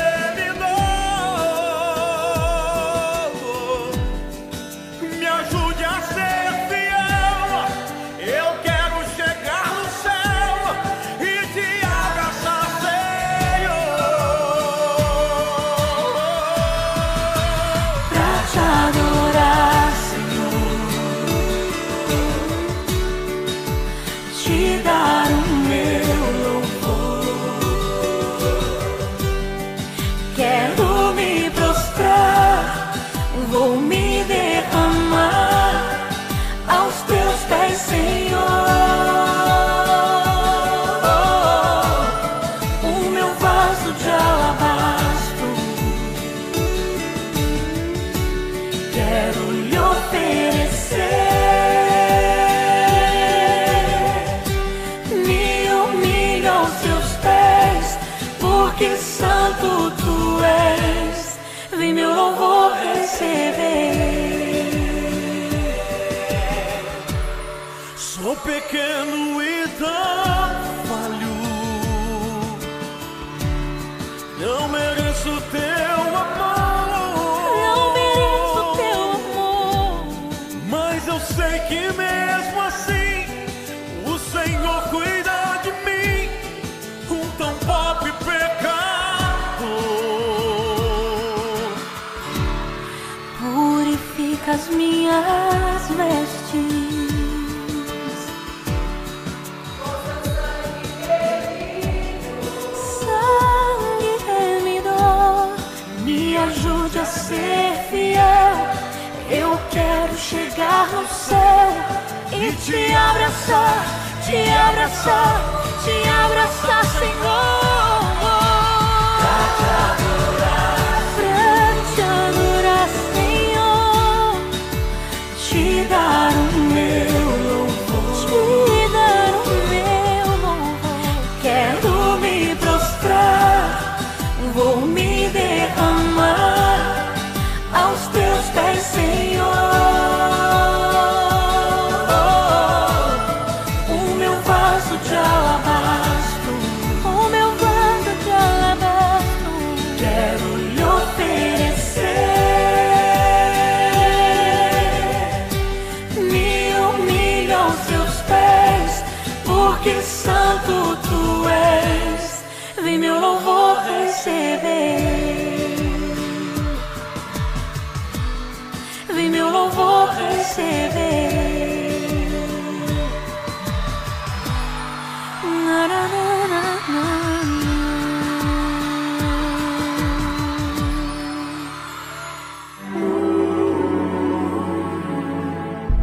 abraçar, 113.48 113.84
te 114.26 114.50
abraçar, 114.50 115.40
te 115.82 116.08
abraçar, 116.08 116.84
Senhor. 116.84 117.57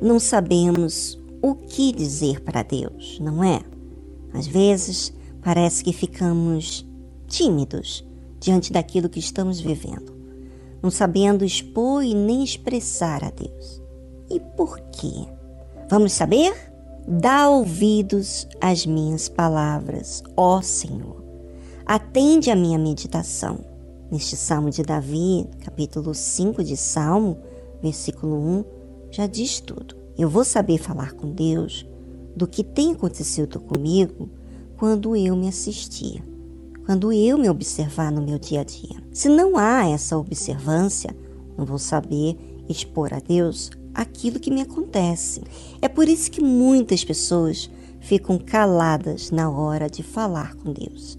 não 0.00 0.18
sabemos 0.18 1.18
o 1.42 1.54
que 1.54 1.92
dizer 1.92 2.40
para 2.40 2.62
Deus, 2.62 3.18
não 3.20 3.42
é? 3.42 3.60
Às 4.32 4.46
vezes, 4.46 5.12
parece 5.42 5.82
que 5.82 5.92
ficamos 5.92 6.86
tímidos 7.26 8.04
diante 8.40 8.72
daquilo 8.72 9.08
que 9.08 9.18
estamos 9.18 9.60
vivendo, 9.60 10.14
não 10.82 10.90
sabendo 10.90 11.44
expor 11.44 12.04
e 12.04 12.14
nem 12.14 12.44
expressar 12.44 13.24
a 13.24 13.30
Deus. 13.30 13.82
E 14.30 14.40
por 14.40 14.78
quê? 14.92 15.26
Vamos 15.88 16.12
saber? 16.12 16.54
Dá 17.06 17.48
ouvidos 17.48 18.46
às 18.60 18.84
minhas 18.84 19.28
palavras, 19.28 20.22
ó 20.36 20.60
Senhor. 20.60 21.24
Atende 21.86 22.50
a 22.50 22.56
minha 22.56 22.78
meditação. 22.78 23.60
Neste 24.10 24.36
Salmo 24.36 24.70
de 24.70 24.82
Davi, 24.82 25.46
capítulo 25.64 26.14
5 26.14 26.62
de 26.62 26.76
Salmo, 26.76 27.38
versículo 27.82 28.36
1, 28.36 28.64
já 29.10 29.26
diz 29.26 29.60
tudo. 29.60 29.96
Eu 30.16 30.28
vou 30.28 30.44
saber 30.44 30.78
falar 30.78 31.12
com 31.12 31.30
Deus 31.30 31.86
do 32.36 32.46
que 32.46 32.62
tem 32.62 32.92
acontecido 32.92 33.60
comigo 33.60 34.30
quando 34.76 35.16
eu 35.16 35.36
me 35.36 35.48
assistir, 35.48 36.22
quando 36.86 37.12
eu 37.12 37.36
me 37.36 37.48
observar 37.48 38.12
no 38.12 38.22
meu 38.22 38.38
dia 38.38 38.60
a 38.60 38.64
dia. 38.64 39.02
Se 39.12 39.28
não 39.28 39.56
há 39.56 39.88
essa 39.88 40.16
observância, 40.16 41.14
não 41.56 41.64
vou 41.64 41.78
saber 41.78 42.36
expor 42.68 43.12
a 43.12 43.18
Deus 43.18 43.70
aquilo 43.94 44.38
que 44.38 44.50
me 44.50 44.60
acontece. 44.60 45.42
É 45.82 45.88
por 45.88 46.08
isso 46.08 46.30
que 46.30 46.40
muitas 46.40 47.04
pessoas 47.04 47.68
ficam 48.00 48.38
caladas 48.38 49.30
na 49.30 49.50
hora 49.50 49.88
de 49.88 50.02
falar 50.02 50.54
com 50.54 50.72
Deus. 50.72 51.16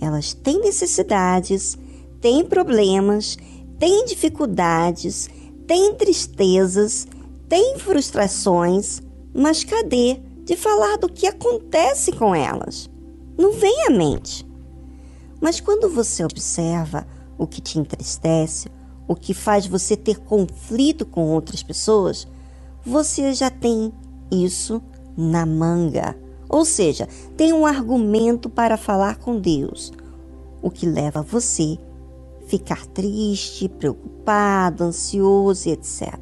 Elas 0.00 0.34
têm 0.34 0.60
necessidades, 0.60 1.78
têm 2.20 2.44
problemas, 2.44 3.36
têm 3.78 4.04
dificuldades, 4.04 5.30
têm 5.66 5.94
tristezas, 5.94 7.06
têm 7.48 7.78
frustrações, 7.78 9.00
mas 9.34 9.64
cadê 9.64 10.20
de 10.44 10.56
falar 10.56 10.98
do 10.98 11.08
que 11.08 11.26
acontece 11.26 12.12
com 12.12 12.34
elas? 12.34 12.90
Não 13.38 13.52
vem 13.52 13.86
à 13.86 13.90
mente. 13.90 14.46
Mas 15.40 15.60
quando 15.60 15.88
você 15.88 16.24
observa 16.24 17.06
o 17.36 17.46
que 17.46 17.60
te 17.60 17.78
entristece, 17.78 18.68
o 19.08 19.14
que 19.14 19.34
faz 19.34 19.66
você 19.66 19.96
ter 19.96 20.18
conflito 20.20 21.04
com 21.04 21.30
outras 21.30 21.62
pessoas, 21.62 22.26
você 22.84 23.32
já 23.34 23.50
tem 23.50 23.92
isso 24.30 24.80
na 25.16 25.44
manga. 25.44 26.16
Ou 26.48 26.64
seja, 26.64 27.08
tem 27.36 27.52
um 27.52 27.66
argumento 27.66 28.48
para 28.48 28.76
falar 28.76 29.16
com 29.16 29.38
Deus. 29.38 29.92
o 30.62 30.70
que 30.70 30.86
leva 30.86 31.22
você 31.22 31.76
a 31.76 31.91
ficar 32.52 32.84
triste, 32.84 33.66
preocupado, 33.66 34.84
ansioso, 34.84 35.70
etc. 35.70 36.12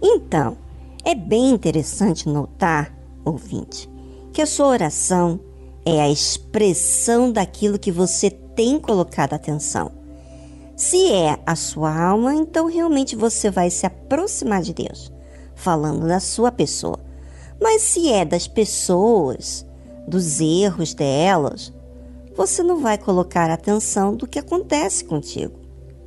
Então, 0.00 0.56
é 1.04 1.16
bem 1.16 1.50
interessante 1.50 2.28
notar, 2.28 2.96
ouvinte, 3.24 3.90
que 4.32 4.40
a 4.40 4.46
sua 4.46 4.68
oração 4.68 5.40
é 5.84 6.00
a 6.00 6.08
expressão 6.08 7.32
daquilo 7.32 7.76
que 7.76 7.90
você 7.90 8.30
tem 8.30 8.78
colocado 8.78 9.34
atenção. 9.34 9.90
Se 10.76 11.10
é 11.10 11.36
a 11.44 11.56
sua 11.56 11.92
alma, 11.92 12.32
então 12.32 12.66
realmente 12.66 13.16
você 13.16 13.50
vai 13.50 13.68
se 13.68 13.84
aproximar 13.84 14.62
de 14.62 14.72
Deus, 14.72 15.12
falando 15.56 16.06
da 16.06 16.20
sua 16.20 16.52
pessoa. 16.52 17.00
Mas 17.60 17.82
se 17.82 18.12
é 18.12 18.24
das 18.24 18.46
pessoas, 18.46 19.66
dos 20.06 20.40
erros 20.40 20.94
delas, 20.94 21.72
você 22.34 22.62
não 22.62 22.80
vai 22.80 22.98
colocar 22.98 23.50
atenção 23.50 24.14
do 24.14 24.26
que 24.26 24.38
acontece 24.38 25.04
contigo. 25.04 25.58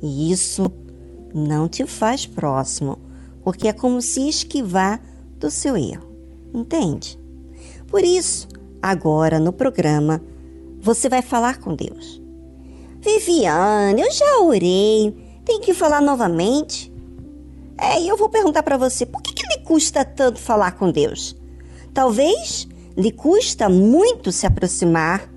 E 0.02 0.30
isso 0.30 0.70
não 1.34 1.68
te 1.68 1.86
faz 1.86 2.26
próximo 2.26 2.98
porque 3.42 3.68
é 3.68 3.72
como 3.72 4.02
se 4.02 4.28
esquivar 4.28 5.00
do 5.38 5.50
seu 5.50 5.76
erro. 5.76 6.08
Entende? 6.52 7.16
Por 7.86 8.02
isso, 8.02 8.48
agora 8.82 9.38
no 9.38 9.52
programa, 9.52 10.20
você 10.80 11.08
vai 11.08 11.22
falar 11.22 11.58
com 11.58 11.74
Deus. 11.74 12.20
Viviane, 13.00 14.02
eu 14.02 14.10
já 14.10 14.40
orei. 14.40 15.14
Tem 15.44 15.60
que 15.60 15.72
falar 15.72 16.00
novamente? 16.00 16.92
É, 17.78 18.00
e 18.00 18.08
eu 18.08 18.16
vou 18.16 18.28
perguntar 18.28 18.64
para 18.64 18.76
você, 18.76 19.06
por 19.06 19.22
que, 19.22 19.32
que 19.32 19.46
lhe 19.46 19.62
custa 19.62 20.04
tanto 20.04 20.40
falar 20.40 20.72
com 20.72 20.90
Deus? 20.90 21.36
Talvez 21.94 22.66
lhe 22.96 23.12
custa 23.12 23.68
muito 23.68 24.32
se 24.32 24.44
aproximar 24.44 25.30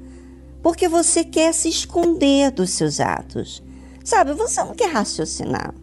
porque 0.61 0.87
você 0.87 1.23
quer 1.23 1.53
se 1.53 1.69
esconder 1.69 2.51
dos 2.51 2.71
seus 2.71 2.99
atos. 2.99 3.63
Sabe, 4.03 4.33
você 4.33 4.61
não 4.63 4.73
quer 4.73 4.91
raciocinar. 4.91 5.73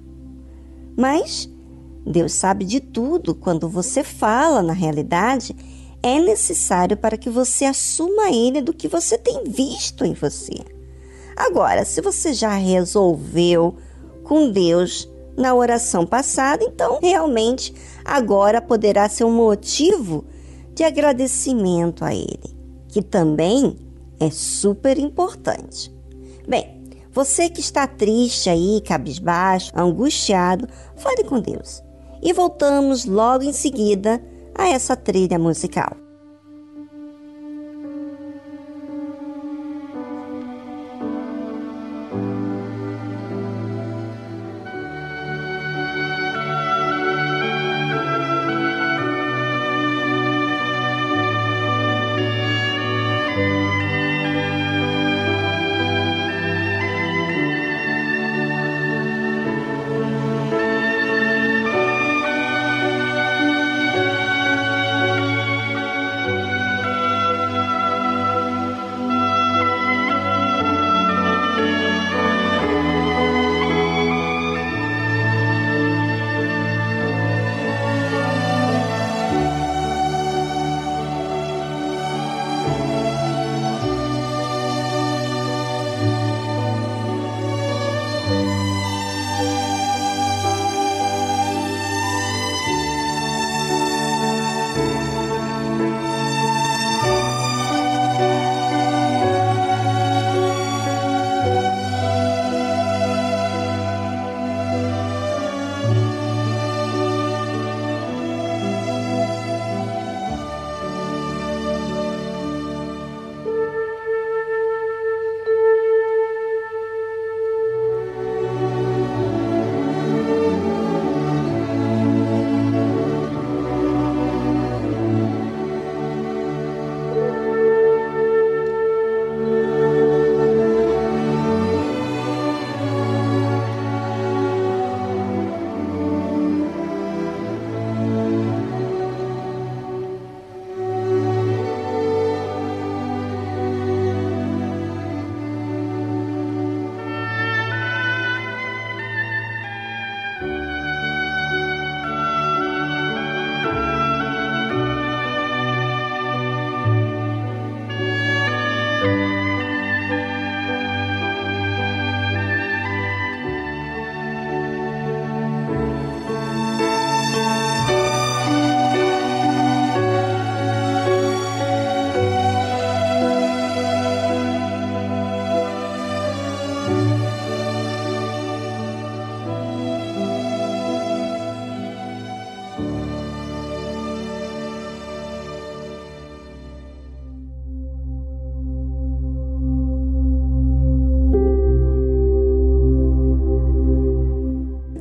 Mas 0.97 1.49
Deus 2.05 2.33
sabe 2.33 2.65
de 2.65 2.81
tudo. 2.81 3.35
Quando 3.35 3.69
você 3.69 4.03
fala, 4.03 4.63
na 4.63 4.73
realidade, 4.73 5.55
é 6.03 6.19
necessário 6.19 6.97
para 6.97 7.17
que 7.17 7.29
você 7.29 7.65
assuma 7.65 8.31
Ele 8.31 8.61
do 8.61 8.73
que 8.73 8.89
você 8.89 9.19
tem 9.19 9.45
visto 9.45 10.05
em 10.05 10.15
você. 10.15 10.55
Agora, 11.37 11.85
se 11.85 12.01
você 12.01 12.33
já 12.33 12.55
resolveu 12.55 13.77
com 14.23 14.51
Deus 14.51 15.09
na 15.37 15.55
oração 15.55 16.07
passada, 16.07 16.65
então 16.65 16.99
realmente 17.01 17.75
agora 18.05 18.63
poderá 18.63 19.09
ser 19.09 19.25
um 19.25 19.35
motivo 19.35 20.25
de 20.75 20.83
agradecimento 20.83 22.05
a 22.05 22.15
Ele, 22.15 22.57
que 22.89 23.03
também 23.03 23.77
é 24.21 24.31
super 24.31 24.99
importante. 24.99 25.95
Bem, 26.49 26.85
você 27.13 27.49
que 27.49 27.61
está 27.61 27.87
triste 27.87 28.51
aí, 28.51 28.81
cabisbaixo, 28.85 29.73
angustiado, 29.75 30.69
fale 30.97 31.25
com 31.25 31.41
Deus 31.41 31.83
e 32.23 32.33
voltamos 32.33 33.05
logo 33.05 33.45
em 33.45 33.53
seguida 33.53 34.23
a 34.55 34.69
essa 34.69 34.97
trilha 34.97 35.39
musical. 35.39 36.06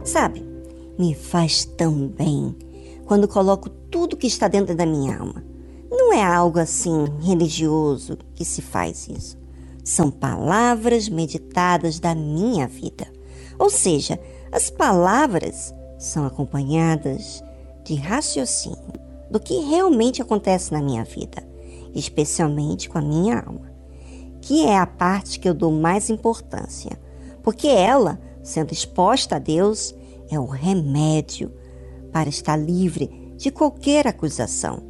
Sabe, 0.05 0.45
me 0.99 1.15
faz 1.15 1.65
tão 1.65 2.07
bem 2.07 2.55
quando 3.05 3.27
coloco 3.27 3.69
tudo 3.69 4.15
que 4.15 4.27
está 4.27 4.47
dentro 4.47 4.75
da 4.75 4.85
minha 4.85 5.17
alma. 5.17 5.43
Não 5.89 6.13
é 6.13 6.23
algo 6.23 6.59
assim 6.59 7.05
religioso 7.21 8.17
que 8.35 8.45
se 8.45 8.61
faz 8.61 9.07
isso. 9.07 9.35
São 9.83 10.11
palavras 10.11 11.09
meditadas 11.09 11.99
da 11.99 12.13
minha 12.13 12.67
vida. 12.67 13.07
Ou 13.57 13.69
seja, 13.69 14.19
as 14.51 14.69
palavras 14.69 15.73
são 15.97 16.25
acompanhadas 16.25 17.43
de 17.83 17.95
raciocínio 17.95 18.93
do 19.31 19.39
que 19.39 19.57
realmente 19.59 20.21
acontece 20.21 20.71
na 20.71 20.81
minha 20.81 21.03
vida, 21.03 21.43
especialmente 21.95 22.87
com 22.89 22.99
a 22.99 23.01
minha 23.01 23.39
alma, 23.39 23.71
que 24.39 24.65
é 24.65 24.77
a 24.77 24.85
parte 24.85 25.39
que 25.39 25.49
eu 25.49 25.53
dou 25.53 25.71
mais 25.71 26.09
importância, 26.09 26.99
porque 27.41 27.67
ela, 27.67 28.19
sendo 28.45 28.71
exposta 28.71 29.37
a 29.37 29.39
Deus, 29.39 29.93
é 30.29 30.39
o 30.39 30.45
remédio 30.45 31.51
para 32.13 32.29
estar 32.29 32.55
livre 32.55 33.33
de 33.35 33.51
qualquer 33.51 34.07
acusação. 34.07 34.81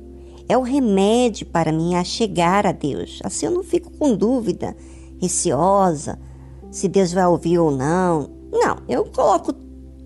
É 0.47 0.57
o 0.57 0.61
remédio 0.61 1.47
para 1.47 1.71
me 1.71 1.95
achegar 1.95 2.67
a 2.67 2.71
Deus. 2.71 3.19
Assim 3.23 3.47
eu 3.47 3.51
não 3.51 3.63
fico 3.63 3.89
com 3.97 4.15
dúvida, 4.15 4.75
receosa, 5.19 6.19
se 6.69 6.87
Deus 6.87 7.13
vai 7.13 7.25
ouvir 7.25 7.57
ou 7.57 7.71
não. 7.71 8.29
Não, 8.51 8.77
eu 8.87 9.05
coloco 9.05 9.53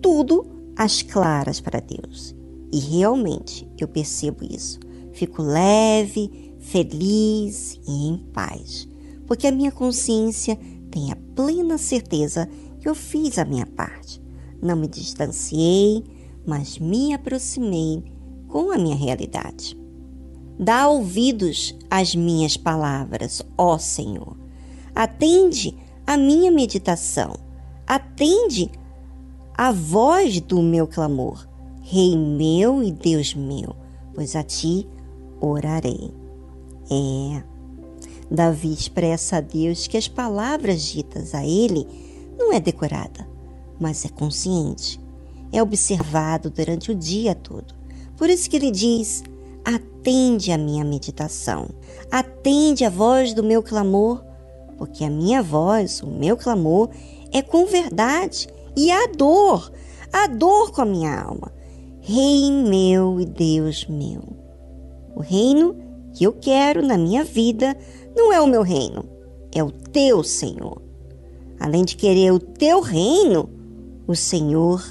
tudo 0.00 0.46
às 0.76 1.02
claras 1.02 1.60
para 1.60 1.80
Deus. 1.80 2.34
E 2.72 2.78
realmente 2.78 3.68
eu 3.78 3.88
percebo 3.88 4.44
isso. 4.44 4.78
Fico 5.12 5.42
leve, 5.42 6.54
feliz 6.60 7.80
e 7.86 8.08
em 8.08 8.16
paz, 8.32 8.88
porque 9.26 9.46
a 9.46 9.52
minha 9.52 9.72
consciência 9.72 10.56
tem 10.90 11.10
a 11.10 11.16
plena 11.34 11.76
certeza 11.76 12.48
que 12.80 12.88
eu 12.88 12.94
fiz 12.94 13.38
a 13.38 13.44
minha 13.44 13.66
parte. 13.66 14.20
Não 14.60 14.76
me 14.76 14.88
distanciei, 14.88 16.02
mas 16.46 16.78
me 16.78 17.14
aproximei 17.14 18.02
com 18.48 18.70
a 18.70 18.78
minha 18.78 18.96
realidade. 18.96 19.78
Dá 20.58 20.88
ouvidos 20.88 21.74
às 21.88 22.14
minhas 22.14 22.56
palavras, 22.56 23.42
ó 23.56 23.78
Senhor. 23.78 24.36
Atende 24.94 25.76
a 26.06 26.16
minha 26.16 26.50
meditação. 26.50 27.34
Atende 27.86 28.70
a 29.54 29.72
voz 29.72 30.40
do 30.40 30.62
meu 30.62 30.86
clamor. 30.86 31.48
Rei 31.82 32.16
meu 32.16 32.82
e 32.82 32.92
Deus 32.92 33.34
meu, 33.34 33.74
pois 34.14 34.36
a 34.36 34.42
ti 34.42 34.86
orarei. 35.40 36.10
É. 36.90 37.42
Davi 38.30 38.72
expressa 38.72 39.38
a 39.38 39.40
Deus 39.40 39.86
que 39.86 39.96
as 39.96 40.06
palavras 40.06 40.82
ditas 40.82 41.34
a 41.34 41.44
ele 41.44 41.86
não 42.40 42.54
é 42.54 42.58
decorada, 42.58 43.28
mas 43.78 44.04
é 44.06 44.08
consciente. 44.08 44.98
É 45.52 45.62
observado 45.62 46.48
durante 46.48 46.90
o 46.90 46.94
dia 46.94 47.34
todo. 47.34 47.74
Por 48.16 48.30
isso 48.30 48.48
que 48.48 48.56
ele 48.56 48.70
diz: 48.70 49.22
atende 49.64 50.50
a 50.50 50.58
minha 50.58 50.84
meditação, 50.84 51.68
atende 52.10 52.84
a 52.84 52.90
voz 52.90 53.34
do 53.34 53.42
meu 53.42 53.62
clamor, 53.62 54.24
porque 54.78 55.04
a 55.04 55.10
minha 55.10 55.42
voz, 55.42 56.02
o 56.02 56.06
meu 56.06 56.36
clamor, 56.36 56.88
é 57.30 57.42
com 57.42 57.66
verdade 57.66 58.48
e 58.76 58.90
a 58.90 59.06
dor, 59.08 59.70
a 60.12 60.26
dor 60.26 60.72
com 60.72 60.80
a 60.80 60.86
minha 60.86 61.20
alma. 61.20 61.52
Rei 62.00 62.50
meu 62.50 63.20
e 63.20 63.26
Deus 63.26 63.86
meu. 63.86 64.22
O 65.14 65.20
reino 65.20 65.76
que 66.14 66.24
eu 66.24 66.32
quero 66.32 66.80
na 66.84 66.96
minha 66.96 67.22
vida 67.22 67.76
não 68.16 68.32
é 68.32 68.40
o 68.40 68.46
meu 68.46 68.62
reino, 68.62 69.04
é 69.54 69.62
o 69.62 69.70
teu, 69.70 70.24
Senhor. 70.24 70.89
Além 71.60 71.84
de 71.84 71.94
querer 71.94 72.32
o 72.32 72.40
teu 72.40 72.80
reino, 72.80 73.50
o 74.06 74.16
Senhor 74.16 74.82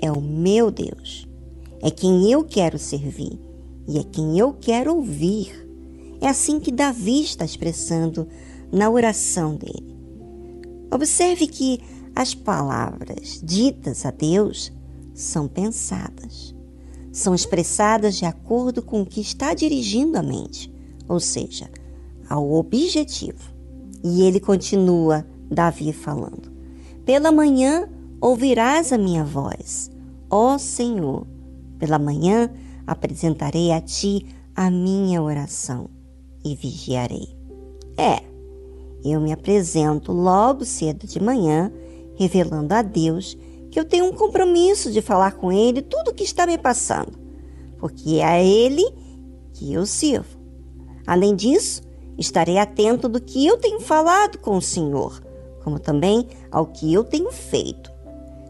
é 0.00 0.12
o 0.12 0.20
meu 0.20 0.70
Deus. 0.70 1.26
É 1.80 1.90
quem 1.90 2.30
eu 2.30 2.44
quero 2.44 2.78
servir 2.78 3.40
e 3.88 3.98
é 3.98 4.04
quem 4.04 4.38
eu 4.38 4.52
quero 4.52 4.94
ouvir. 4.94 5.66
É 6.20 6.28
assim 6.28 6.60
que 6.60 6.70
Davi 6.70 7.22
está 7.22 7.44
expressando 7.44 8.28
na 8.70 8.90
oração 8.90 9.56
dele. 9.56 9.96
Observe 10.92 11.46
que 11.46 11.80
as 12.14 12.34
palavras 12.34 13.40
ditas 13.42 14.04
a 14.04 14.10
Deus 14.10 14.70
são 15.14 15.48
pensadas, 15.48 16.54
são 17.10 17.34
expressadas 17.34 18.16
de 18.16 18.26
acordo 18.26 18.82
com 18.82 19.00
o 19.00 19.06
que 19.06 19.20
está 19.20 19.54
dirigindo 19.54 20.18
a 20.18 20.22
mente, 20.22 20.72
ou 21.08 21.18
seja, 21.18 21.70
ao 22.28 22.52
objetivo. 22.52 23.52
E 24.04 24.22
ele 24.22 24.38
continua, 24.40 25.26
Davi 25.50 25.92
falando: 25.92 26.50
Pela 27.04 27.32
manhã 27.32 27.88
ouvirás 28.20 28.92
a 28.92 28.98
minha 28.98 29.24
voz, 29.24 29.90
ó 30.28 30.58
Senhor, 30.58 31.26
pela 31.78 31.98
manhã 31.98 32.50
apresentarei 32.86 33.72
a 33.72 33.80
ti 33.80 34.26
a 34.54 34.70
minha 34.70 35.22
oração 35.22 35.88
e 36.44 36.54
vigiarei. 36.54 37.36
É, 37.96 38.22
eu 39.04 39.20
me 39.20 39.32
apresento 39.32 40.12
logo 40.12 40.64
cedo 40.64 41.06
de 41.06 41.20
manhã, 41.20 41.72
revelando 42.16 42.74
a 42.74 42.82
Deus 42.82 43.36
que 43.70 43.78
eu 43.78 43.84
tenho 43.84 44.06
um 44.06 44.12
compromisso 44.12 44.90
de 44.90 45.00
falar 45.00 45.32
com 45.32 45.52
Ele 45.52 45.80
tudo 45.80 46.10
o 46.10 46.14
que 46.14 46.24
está 46.24 46.46
me 46.46 46.58
passando, 46.58 47.12
porque 47.78 48.16
é 48.16 48.24
a 48.24 48.42
Ele 48.42 48.84
que 49.54 49.72
eu 49.72 49.86
sirvo. 49.86 50.38
Além 51.06 51.34
disso, 51.34 51.82
estarei 52.18 52.58
atento 52.58 53.08
do 53.08 53.20
que 53.20 53.46
eu 53.46 53.56
tenho 53.56 53.80
falado 53.80 54.38
com 54.38 54.56
o 54.56 54.62
Senhor, 54.62 55.22
como 55.62 55.78
também 55.78 56.26
ao 56.50 56.66
que 56.66 56.92
eu 56.92 57.04
tenho 57.04 57.30
feito. 57.30 57.90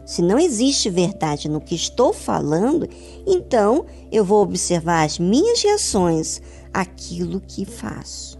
Se 0.05 0.21
não 0.21 0.37
existe 0.37 0.89
verdade 0.89 1.47
no 1.47 1.61
que 1.61 1.75
estou 1.75 2.11
falando, 2.11 2.87
então 3.25 3.85
eu 4.11 4.25
vou 4.25 4.41
observar 4.41 5.05
as 5.05 5.19
minhas 5.19 5.61
reações 5.61 6.41
àquilo 6.73 7.39
que 7.39 7.65
faço. 7.65 8.39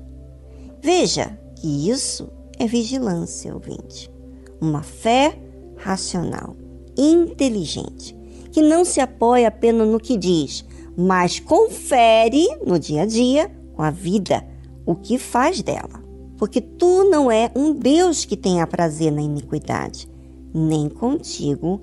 Veja 0.82 1.38
que 1.56 1.90
isso 1.90 2.30
é 2.58 2.66
vigilância, 2.66 3.54
ouvinte. 3.54 4.12
Uma 4.60 4.84
fé 4.84 5.40
racional, 5.78 6.56
inteligente, 6.98 8.16
que 8.52 8.62
não 8.62 8.84
se 8.84 9.00
apoia 9.00 9.48
apenas 9.48 9.88
no 9.88 10.00
que 10.00 10.18
diz, 10.18 10.66
mas 10.98 11.40
confere 11.40 12.48
no 12.66 12.78
dia 12.78 13.04
a 13.04 13.06
dia, 13.06 13.50
com 13.74 13.82
a 13.82 13.92
vida, 13.92 14.46
o 14.86 14.96
que 14.96 15.18
faz 15.18 15.62
dela. 15.62 16.04
Porque 16.42 16.60
tu 16.60 17.04
não 17.04 17.32
é 17.32 17.52
um 17.56 17.72
Deus 17.72 18.26
que 18.26 18.36
tenha 18.36 18.66
prazer 18.66 19.12
na 19.12 19.22
iniquidade, 19.22 20.10
nem 20.52 20.90
contigo 20.90 21.80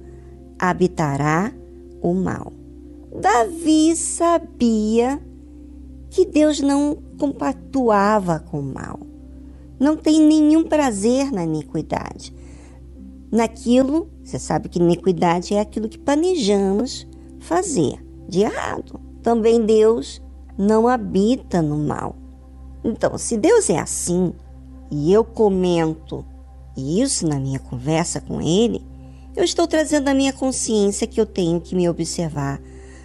habitará 0.59 1.53
o 2.03 2.13
mal. 2.13 2.53
Davi 3.21 3.95
sabia 3.95 5.23
que 6.11 6.27
Deus 6.27 6.59
não 6.59 6.99
compactuava 7.21 8.41
com 8.41 8.59
o 8.59 8.75
mal. 8.75 8.99
Não 9.79 9.97
tem 9.97 10.27
nenhum 10.27 10.65
prazer 10.65 11.31
na 11.31 11.45
iniquidade. 11.45 12.35
Naquilo, 13.31 14.11
você 14.25 14.41
sabe 14.41 14.69
que 14.69 14.81
iniquidade 14.81 15.55
é 15.55 15.61
aquilo 15.61 15.89
que 15.89 16.01
planejamos 16.01 17.07
fazer 17.39 18.05
de 18.29 18.41
errado. 18.41 18.99
Também 19.23 19.65
Deus 19.65 20.21
não 20.59 20.89
habita 20.89 21.63
no 21.63 21.79
mal. 21.79 22.17
Então, 22.83 23.17
se 23.17 23.37
Deus 23.37 23.71
é 23.71 23.79
assim, 23.79 24.33
e 24.91 25.13
eu 25.13 25.25
comento 25.25 26.25
isso 26.77 27.27
na 27.27 27.39
minha 27.39 27.59
conversa 27.59 28.21
com 28.21 28.41
Ele, 28.41 28.85
eu 29.37 29.45
estou 29.45 29.67
trazendo 29.67 30.09
à 30.09 30.15
minha 30.15 30.33
consciência 30.33 31.07
que 31.07 31.21
eu 31.21 31.27
tenho 31.27 31.61
que 31.61 31.75
me 31.75 31.89
observar 31.89 32.61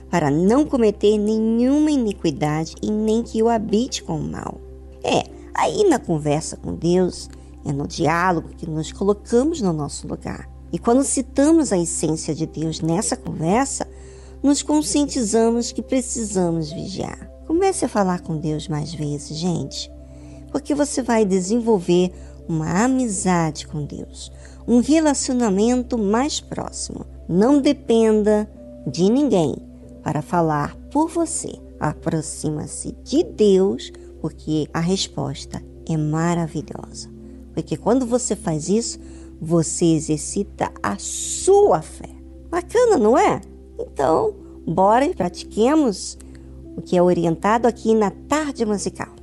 para 0.09 0.29
não 0.29 0.65
cometer 0.65 1.17
nenhuma 1.17 1.91
iniquidade 1.91 2.75
e 2.81 2.91
nem 2.91 3.23
que 3.23 3.39
eu 3.39 3.49
habite 3.49 4.03
com 4.03 4.17
o 4.17 4.23
mal. 4.23 4.59
É, 5.03 5.23
aí 5.53 5.87
na 5.89 5.99
conversa 5.99 6.55
com 6.55 6.75
Deus, 6.75 7.29
é 7.65 7.71
no 7.71 7.87
diálogo 7.87 8.49
que 8.49 8.69
nos 8.69 8.91
colocamos 8.91 9.61
no 9.61 9.73
nosso 9.73 10.07
lugar. 10.07 10.49
E 10.71 10.79
quando 10.79 11.03
citamos 11.03 11.71
a 11.71 11.77
essência 11.77 12.33
de 12.33 12.45
Deus 12.45 12.81
nessa 12.81 13.15
conversa, 13.15 13.87
nos 14.41 14.61
conscientizamos 14.61 15.71
que 15.71 15.81
precisamos 15.81 16.71
vigiar. 16.71 17.29
Comece 17.45 17.85
a 17.85 17.89
falar 17.89 18.21
com 18.21 18.37
Deus 18.37 18.67
mais 18.67 18.93
vezes, 18.93 19.37
gente, 19.37 19.91
porque 20.53 20.75
você 20.75 21.01
vai 21.01 21.25
desenvolver 21.25 22.13
uma 22.47 22.83
amizade 22.83 23.65
com 23.65 23.83
Deus, 23.83 24.31
um 24.67 24.81
relacionamento 24.81 25.97
mais 25.97 26.39
próximo. 26.39 27.07
Não 27.27 27.59
dependa 27.59 28.47
de 28.85 29.09
ninguém 29.09 29.55
para 30.03 30.21
falar 30.21 30.75
por 30.91 31.09
você. 31.09 31.59
Aproxima-se 31.79 32.95
de 33.03 33.23
Deus, 33.23 33.91
porque 34.21 34.67
a 34.71 34.79
resposta 34.79 35.59
é 35.89 35.97
maravilhosa. 35.97 37.09
Porque 37.51 37.75
quando 37.75 38.05
você 38.05 38.35
faz 38.35 38.69
isso, 38.69 38.99
você 39.41 39.85
exercita 39.85 40.71
a 40.83 40.97
sua 40.99 41.81
fé. 41.81 42.09
Bacana, 42.51 42.97
não 42.97 43.17
é? 43.17 43.41
Então, 43.79 44.35
bora 44.67 45.03
e 45.03 45.15
pratiquemos 45.15 46.15
o 46.77 46.81
que 46.81 46.95
é 46.95 47.01
orientado 47.01 47.67
aqui 47.67 47.95
na 47.95 48.11
tarde 48.11 48.65
musical. 48.65 49.13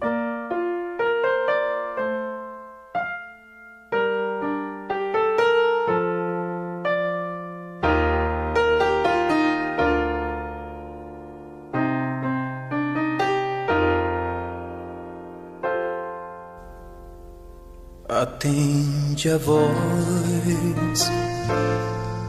Atende 18.41 19.29
a 19.29 19.37
voz 19.37 21.11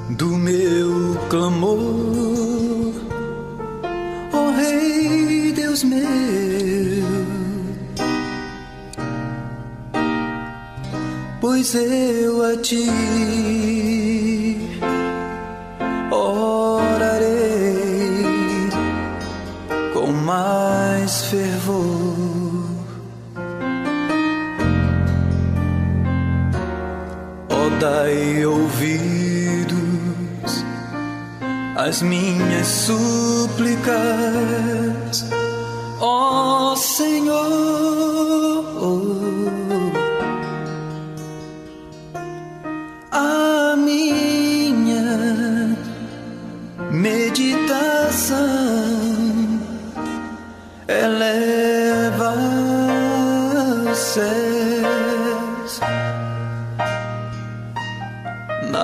do 0.10 0.28
meu 0.28 1.18
clamor, 1.30 1.80
oh, 4.34 4.52
Rei 4.58 5.54
Deus 5.54 5.86
meu. 5.86 6.02
Pois 11.40 11.74
eu 11.76 12.44
a 12.44 12.58
ti 12.58 12.90
orarei 16.12 17.22
com 19.94 20.12
mais 20.12 21.22
fervor. 21.28 21.91
Dai 27.82 28.45
ouvidos 28.45 29.74
às 31.76 32.02
minhas 32.03 32.68
súplicas, 32.68 33.95
ó 35.99 36.76
Senhor. 36.76 37.41
A 43.12 43.76
minha 43.76 45.76
meditação 46.91 48.38
eleva 50.88 52.36
os 53.91 53.98
céus 53.98 54.51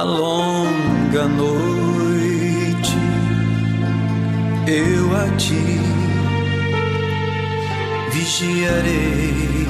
longa 0.07 1.27
noite 1.27 2.97
eu 4.67 5.15
a 5.15 5.27
ti 5.37 5.79
vigiarei. 8.11 9.67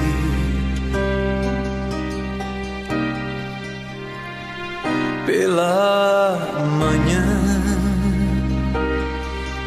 Pela 5.25 6.37
manhã 6.79 7.25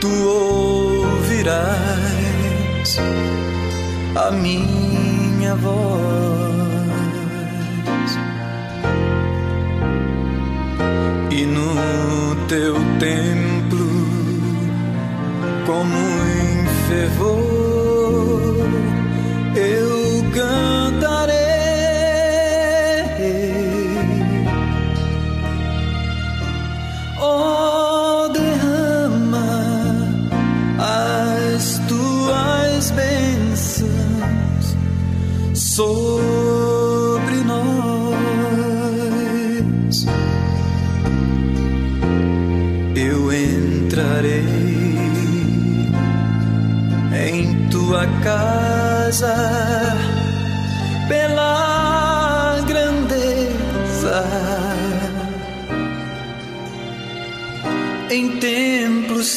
tu 0.01 0.09
ouvirás 1.09 1.69
a 4.17 4.31
minha 4.31 5.55
voz 5.57 6.20
teu 12.51 12.74
templo 12.98 13.86
como 15.64 15.97
em 15.97 16.66
fervor 16.89 17.49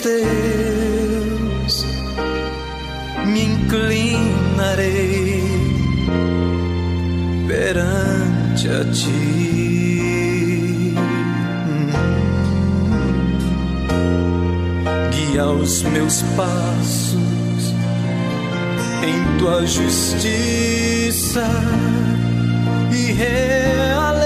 teus 0.04 1.86
me 3.26 3.44
inclinarei 3.46 5.42
perante 7.48 8.68
a 8.68 8.84
ti. 8.92 9.34
Guia 15.12 15.46
os 15.46 15.84
meus 15.84 16.22
passos 16.36 17.74
em 19.02 19.38
tua 19.38 19.66
justiça 19.66 21.48
e 22.92 23.14
realeza. 23.14 24.24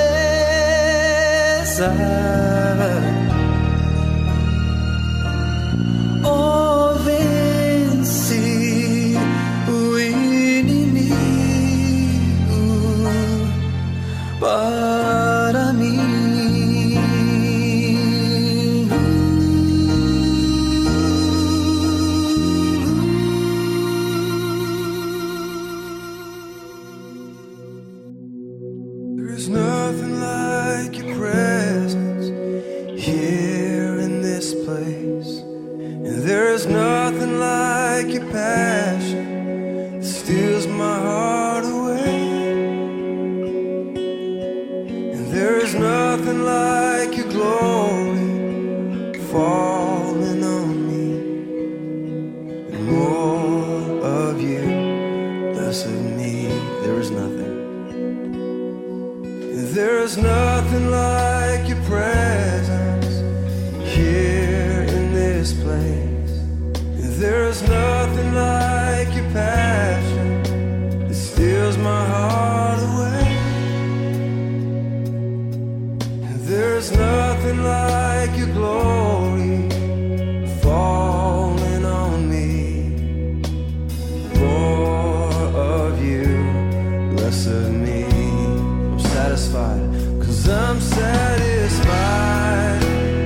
Satisfied, 89.37 89.81
cause 90.19 90.49
I'm 90.49 90.81
satisfied 90.81 91.29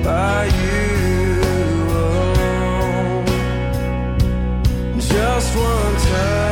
by 0.04 0.44
you 0.44 1.40
alone. 1.90 3.26
Just 5.00 5.56
one 5.56 5.96
touch 5.96 6.51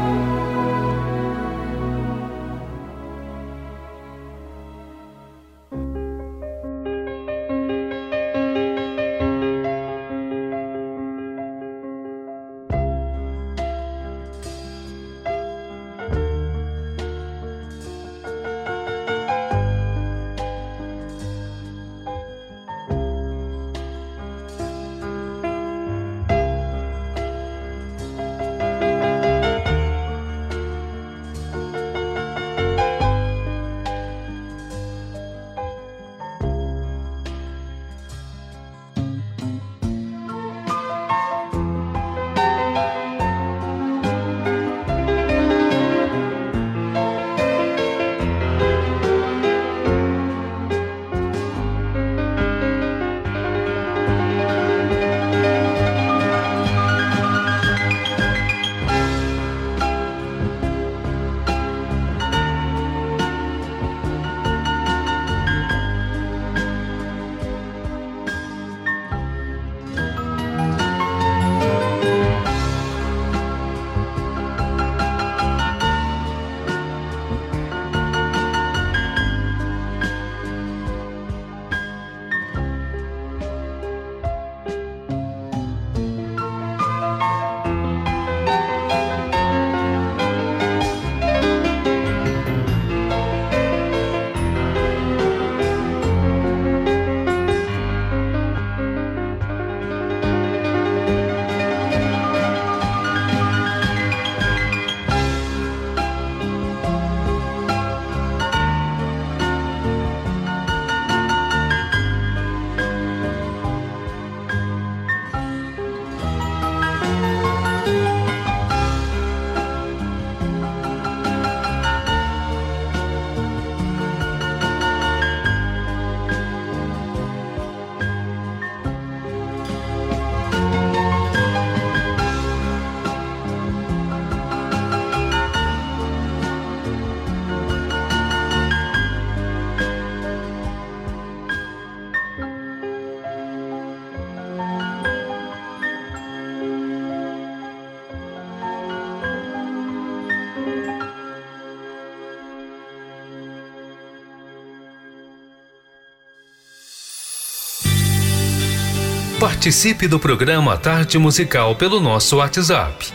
Participe 159.51 160.07
do 160.07 160.17
programa 160.17 160.77
Tarde 160.77 161.19
Musical 161.19 161.75
pelo 161.75 161.99
nosso 161.99 162.37
WhatsApp. 162.37 163.11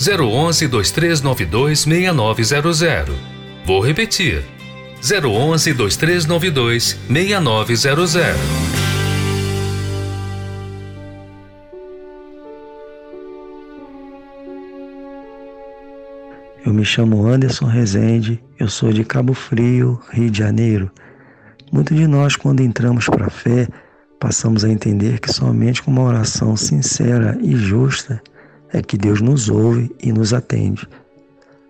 011 0.00 0.66
2392 0.68 1.80
6900. 1.80 3.14
Vou 3.64 3.80
repetir. 3.80 4.42
011 5.02 5.74
2392 5.74 6.98
6900. 7.08 8.40
Eu 16.64 16.72
me 16.72 16.86
chamo 16.86 17.28
Anderson 17.28 17.66
Rezende, 17.66 18.42
eu 18.58 18.68
sou 18.68 18.92
de 18.94 19.04
Cabo 19.04 19.34
Frio, 19.34 20.00
Rio 20.10 20.30
de 20.30 20.38
Janeiro. 20.38 20.90
Muitos 21.70 21.94
de 21.94 22.06
nós, 22.06 22.34
quando 22.34 22.62
entramos 22.62 23.04
para 23.04 23.26
a 23.26 23.30
fé, 23.30 23.68
passamos 24.18 24.64
a 24.64 24.68
entender 24.68 25.20
que 25.20 25.32
somente 25.32 25.82
com 25.82 25.90
uma 25.90 26.02
oração 26.02 26.56
sincera 26.56 27.38
e 27.42 27.54
justa 27.54 28.22
é 28.72 28.82
que 28.82 28.96
Deus 28.96 29.20
nos 29.20 29.48
ouve 29.48 29.94
e 30.02 30.12
nos 30.12 30.32
atende. 30.32 30.86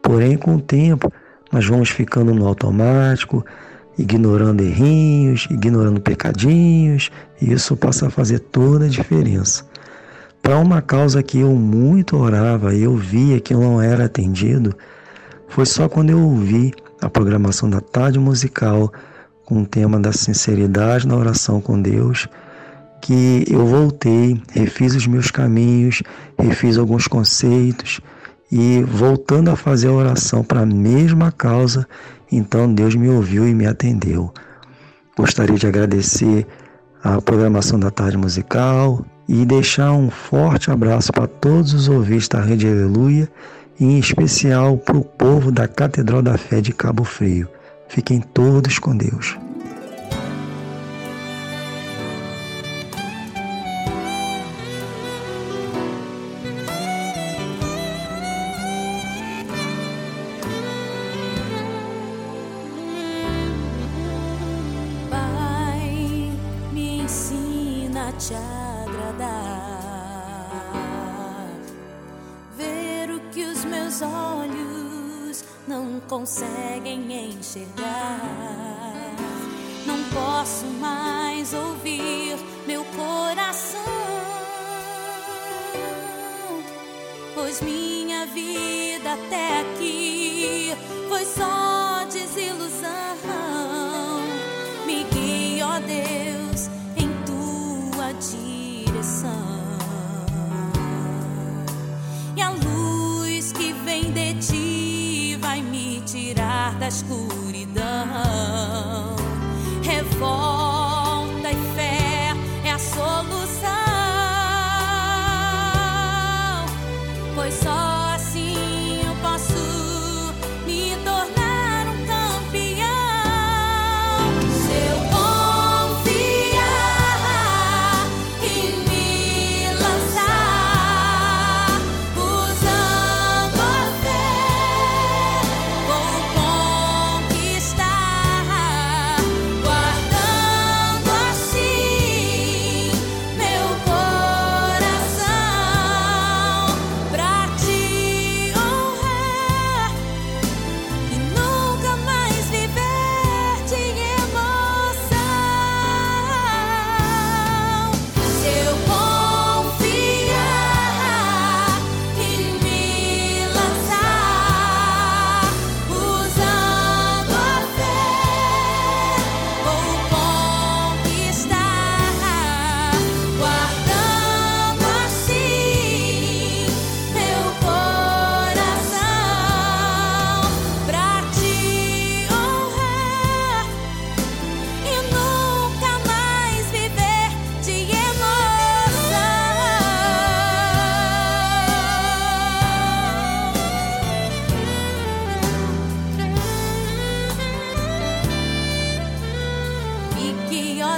Porém, 0.02 0.36
com 0.36 0.56
o 0.56 0.60
tempo, 0.60 1.12
nós 1.52 1.66
vamos 1.66 1.90
ficando 1.90 2.34
no 2.34 2.46
automático, 2.46 3.44
ignorando 3.98 4.62
errinhos, 4.62 5.46
ignorando 5.50 6.00
pecadinhos, 6.00 7.10
e 7.40 7.52
isso 7.52 7.76
passa 7.76 8.06
a 8.06 8.10
fazer 8.10 8.38
toda 8.38 8.86
a 8.86 8.88
diferença. 8.88 9.64
Para 10.42 10.58
uma 10.58 10.80
causa 10.80 11.22
que 11.22 11.40
eu 11.40 11.52
muito 11.54 12.16
orava 12.16 12.74
e 12.74 12.82
eu 12.82 12.96
via 12.96 13.40
que 13.40 13.52
eu 13.52 13.60
não 13.60 13.82
era 13.82 14.04
atendido, 14.04 14.76
foi 15.48 15.66
só 15.66 15.88
quando 15.88 16.10
eu 16.10 16.20
ouvi 16.20 16.72
a 17.00 17.08
programação 17.08 17.68
da 17.68 17.80
tarde 17.80 18.18
musical 18.18 18.92
com 19.46 19.62
o 19.62 19.66
tema 19.66 19.98
da 19.98 20.12
sinceridade 20.12 21.08
na 21.08 21.16
oração 21.16 21.58
com 21.58 21.80
Deus 21.80 22.28
que 23.00 23.44
eu 23.48 23.64
voltei, 23.64 24.42
refiz 24.50 24.94
os 24.96 25.06
meus 25.06 25.30
caminhos, 25.30 26.02
refiz 26.36 26.76
alguns 26.76 27.06
conceitos 27.06 28.00
e 28.50 28.82
voltando 28.82 29.48
a 29.48 29.56
fazer 29.56 29.86
a 29.86 29.92
oração 29.92 30.42
para 30.42 30.62
a 30.62 30.66
mesma 30.66 31.30
causa, 31.30 31.86
então 32.30 32.72
Deus 32.72 32.96
me 32.96 33.08
ouviu 33.08 33.46
e 33.46 33.54
me 33.54 33.64
atendeu. 33.64 34.32
Gostaria 35.16 35.56
de 35.56 35.68
agradecer 35.68 36.46
a 37.02 37.20
programação 37.20 37.78
da 37.78 37.92
tarde 37.92 38.16
musical 38.16 39.06
e 39.28 39.44
deixar 39.44 39.92
um 39.92 40.10
forte 40.10 40.70
abraço 40.70 41.12
para 41.12 41.28
todos 41.28 41.74
os 41.74 41.88
ouvintes 41.88 42.28
da 42.28 42.40
Rede 42.40 42.66
Aleluia 42.66 43.28
e 43.78 43.84
em 43.84 43.98
especial 44.00 44.76
para 44.78 44.96
o 44.96 45.04
povo 45.04 45.52
da 45.52 45.68
Catedral 45.68 46.22
da 46.22 46.36
Fé 46.36 46.60
de 46.60 46.72
Cabo 46.72 47.04
Frio. 47.04 47.48
Fiquem 47.88 48.20
todos 48.20 48.78
com 48.78 48.96
Deus. 48.96 49.36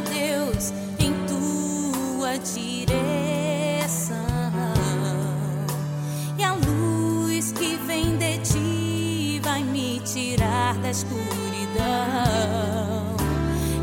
Deus, 0.01 0.73
em 0.99 1.13
tua 1.27 2.39
direção 2.39 4.17
e 6.39 6.45
a 6.45 6.53
luz 6.55 7.53
que 7.53 7.77
vem 7.87 8.17
de 8.17 8.39
ti 8.39 9.41
vai 9.43 9.63
me 9.63 10.01
tirar 10.01 10.77
da 10.79 10.91
escuridão. 10.91 11.27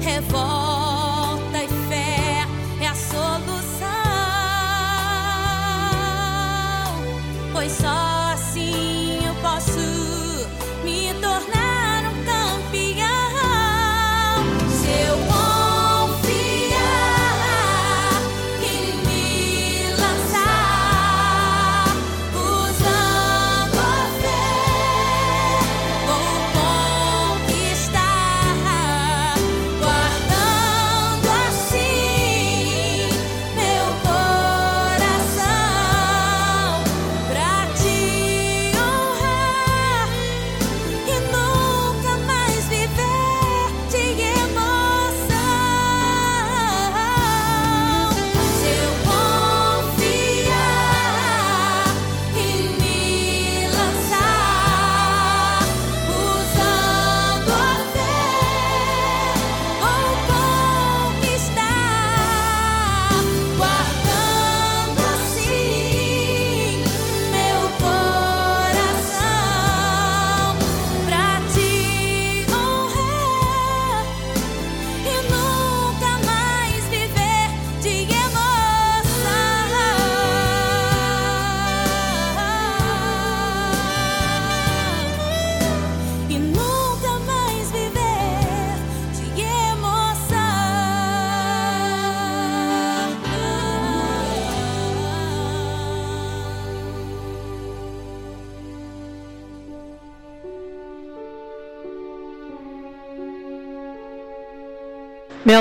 Revolta 0.01 0.64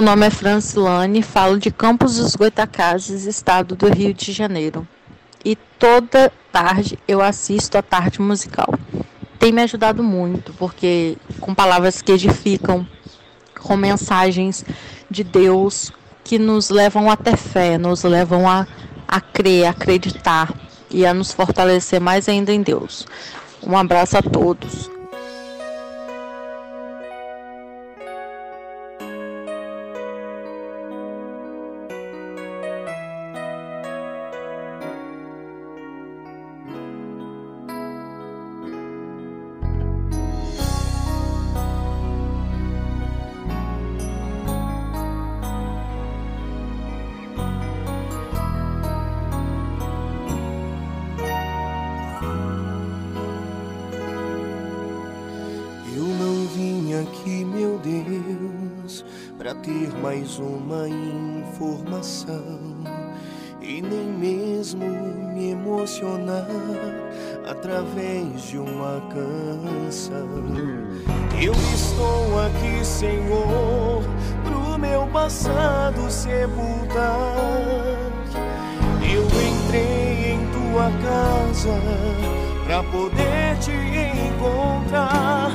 nome 0.04 0.26
é 0.26 0.30
Francilane, 0.30 1.22
falo 1.22 1.58
de 1.58 1.70
Campos 1.70 2.18
dos 2.18 2.36
Goitacazes, 2.36 3.24
estado 3.24 3.74
do 3.74 3.88
Rio 3.88 4.12
de 4.12 4.32
Janeiro. 4.32 4.86
E 5.42 5.56
toda 5.78 6.30
tarde 6.52 6.98
eu 7.08 7.22
assisto 7.22 7.78
a 7.78 7.82
tarde 7.82 8.20
musical. 8.20 8.68
Tem 9.38 9.50
me 9.50 9.62
ajudado 9.62 10.02
muito, 10.02 10.52
porque 10.58 11.16
com 11.40 11.54
palavras 11.54 12.02
que 12.02 12.12
edificam, 12.12 12.86
com 13.58 13.78
mensagens 13.78 14.62
de 15.10 15.24
Deus 15.24 15.90
que 16.22 16.38
nos 16.38 16.68
levam 16.68 17.10
até 17.10 17.34
fé, 17.34 17.78
nos 17.78 18.02
levam 18.02 18.46
a, 18.46 18.66
a 19.08 19.22
crer, 19.22 19.64
a 19.64 19.70
acreditar 19.70 20.52
e 20.90 21.06
a 21.06 21.14
nos 21.14 21.32
fortalecer 21.32 21.98
mais 21.98 22.28
ainda 22.28 22.52
em 22.52 22.60
Deus. 22.60 23.06
Um 23.66 23.74
abraço 23.74 24.18
a 24.18 24.22
todos. 24.22 24.93
Emocionar 65.84 66.46
através 67.46 68.42
de 68.42 68.58
uma 68.58 69.02
canção. 69.12 70.26
Eu 71.38 71.52
estou 71.52 72.40
aqui, 72.40 72.84
Senhor, 72.84 74.02
pro 74.44 74.78
meu 74.78 75.06
passado 75.08 76.10
sepultar. 76.10 77.36
Eu 79.02 79.24
entrei 79.24 80.32
em 80.32 80.40
tua 80.52 80.90
casa 81.02 81.78
pra 82.64 82.82
poder 82.84 83.58
te 83.58 83.70
encontrar, 83.70 85.50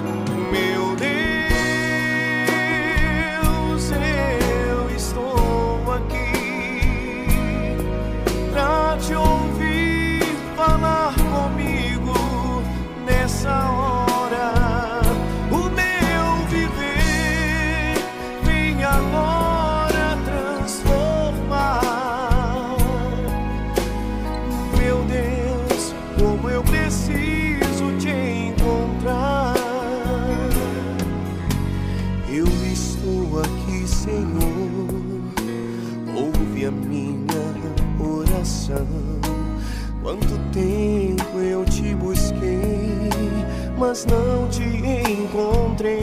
mas 43.90 44.06
não 44.06 44.48
te 44.50 44.62
encontrei. 45.12 46.00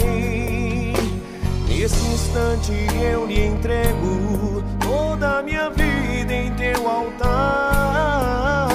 Nesse 1.69 2.05
instante 2.09 2.73
eu 3.01 3.25
lhe 3.27 3.47
entrego 3.47 4.65
toda 4.81 5.39
a 5.39 5.43
minha 5.43 5.71
vida 5.71 6.35
em 6.35 6.53
teu 6.55 6.89
altar. 6.89 8.67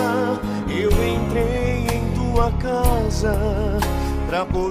Eu 0.69 0.89
entrei 0.91 1.87
em 1.93 2.09
tua 2.15 2.53
casa 2.53 3.37
pra 4.29 4.45
poder 4.45 4.70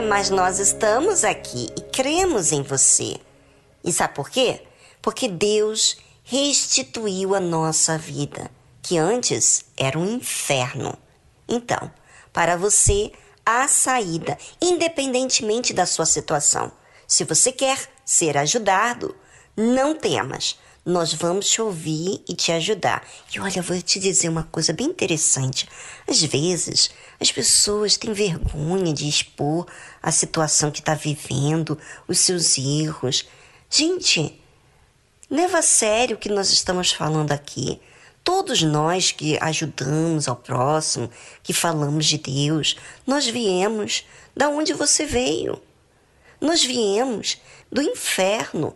Mas 0.00 0.30
nós 0.30 0.58
estamos 0.58 1.24
aqui 1.24 1.68
e 1.76 1.80
cremos 1.82 2.52
em 2.52 2.62
você. 2.62 3.16
E 3.84 3.92
sabe 3.92 4.14
por 4.14 4.30
quê? 4.30 4.62
Porque 5.00 5.28
Deus 5.28 5.96
restituiu 6.24 7.34
a 7.34 7.40
nossa 7.40 7.96
vida, 7.96 8.50
que 8.82 8.98
antes 8.98 9.64
era 9.76 9.98
um 9.98 10.16
inferno. 10.16 10.96
Então, 11.48 11.90
para 12.32 12.56
você, 12.56 13.12
há 13.44 13.66
saída, 13.66 14.36
independentemente 14.60 15.72
da 15.72 15.86
sua 15.86 16.06
situação. 16.06 16.70
Se 17.06 17.24
você 17.24 17.50
quer 17.50 17.78
ser 18.04 18.36
ajudado, 18.36 19.16
não 19.56 19.94
temas. 19.94 20.58
Nós 20.88 21.12
vamos 21.12 21.50
te 21.50 21.60
ouvir 21.60 22.22
e 22.26 22.34
te 22.34 22.50
ajudar. 22.50 23.06
E 23.30 23.38
olha, 23.38 23.58
eu 23.58 23.62
vou 23.62 23.78
te 23.82 24.00
dizer 24.00 24.30
uma 24.30 24.44
coisa 24.44 24.72
bem 24.72 24.86
interessante. 24.86 25.68
Às 26.08 26.22
vezes, 26.22 26.88
as 27.20 27.30
pessoas 27.30 27.98
têm 27.98 28.14
vergonha 28.14 28.94
de 28.94 29.06
expor 29.06 29.66
a 30.02 30.10
situação 30.10 30.70
que 30.70 30.78
está 30.78 30.94
vivendo, 30.94 31.78
os 32.08 32.20
seus 32.20 32.56
erros. 32.56 33.28
Gente, 33.68 34.40
leva 35.30 35.58
a 35.58 35.62
sério 35.62 36.16
o 36.16 36.18
que 36.18 36.30
nós 36.30 36.48
estamos 36.48 36.90
falando 36.90 37.32
aqui. 37.32 37.78
Todos 38.24 38.62
nós 38.62 39.12
que 39.12 39.36
ajudamos 39.42 40.26
ao 40.26 40.36
próximo, 40.36 41.10
que 41.42 41.52
falamos 41.52 42.06
de 42.06 42.16
Deus, 42.16 42.78
nós 43.06 43.26
viemos 43.26 44.06
da 44.34 44.48
onde 44.48 44.72
você 44.72 45.04
veio. 45.04 45.60
Nós 46.40 46.64
viemos 46.64 47.36
do 47.70 47.82
inferno. 47.82 48.74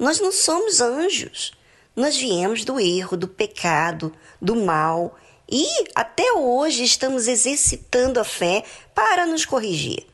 Nós 0.00 0.18
não 0.18 0.32
somos 0.32 0.80
anjos. 0.80 1.52
Nós 1.94 2.16
viemos 2.16 2.64
do 2.64 2.80
erro, 2.80 3.18
do 3.18 3.28
pecado, 3.28 4.10
do 4.40 4.56
mal 4.56 5.14
e 5.46 5.66
até 5.94 6.32
hoje 6.32 6.84
estamos 6.84 7.28
exercitando 7.28 8.18
a 8.18 8.24
fé 8.24 8.64
para 8.94 9.26
nos 9.26 9.44
corrigir. 9.44 10.06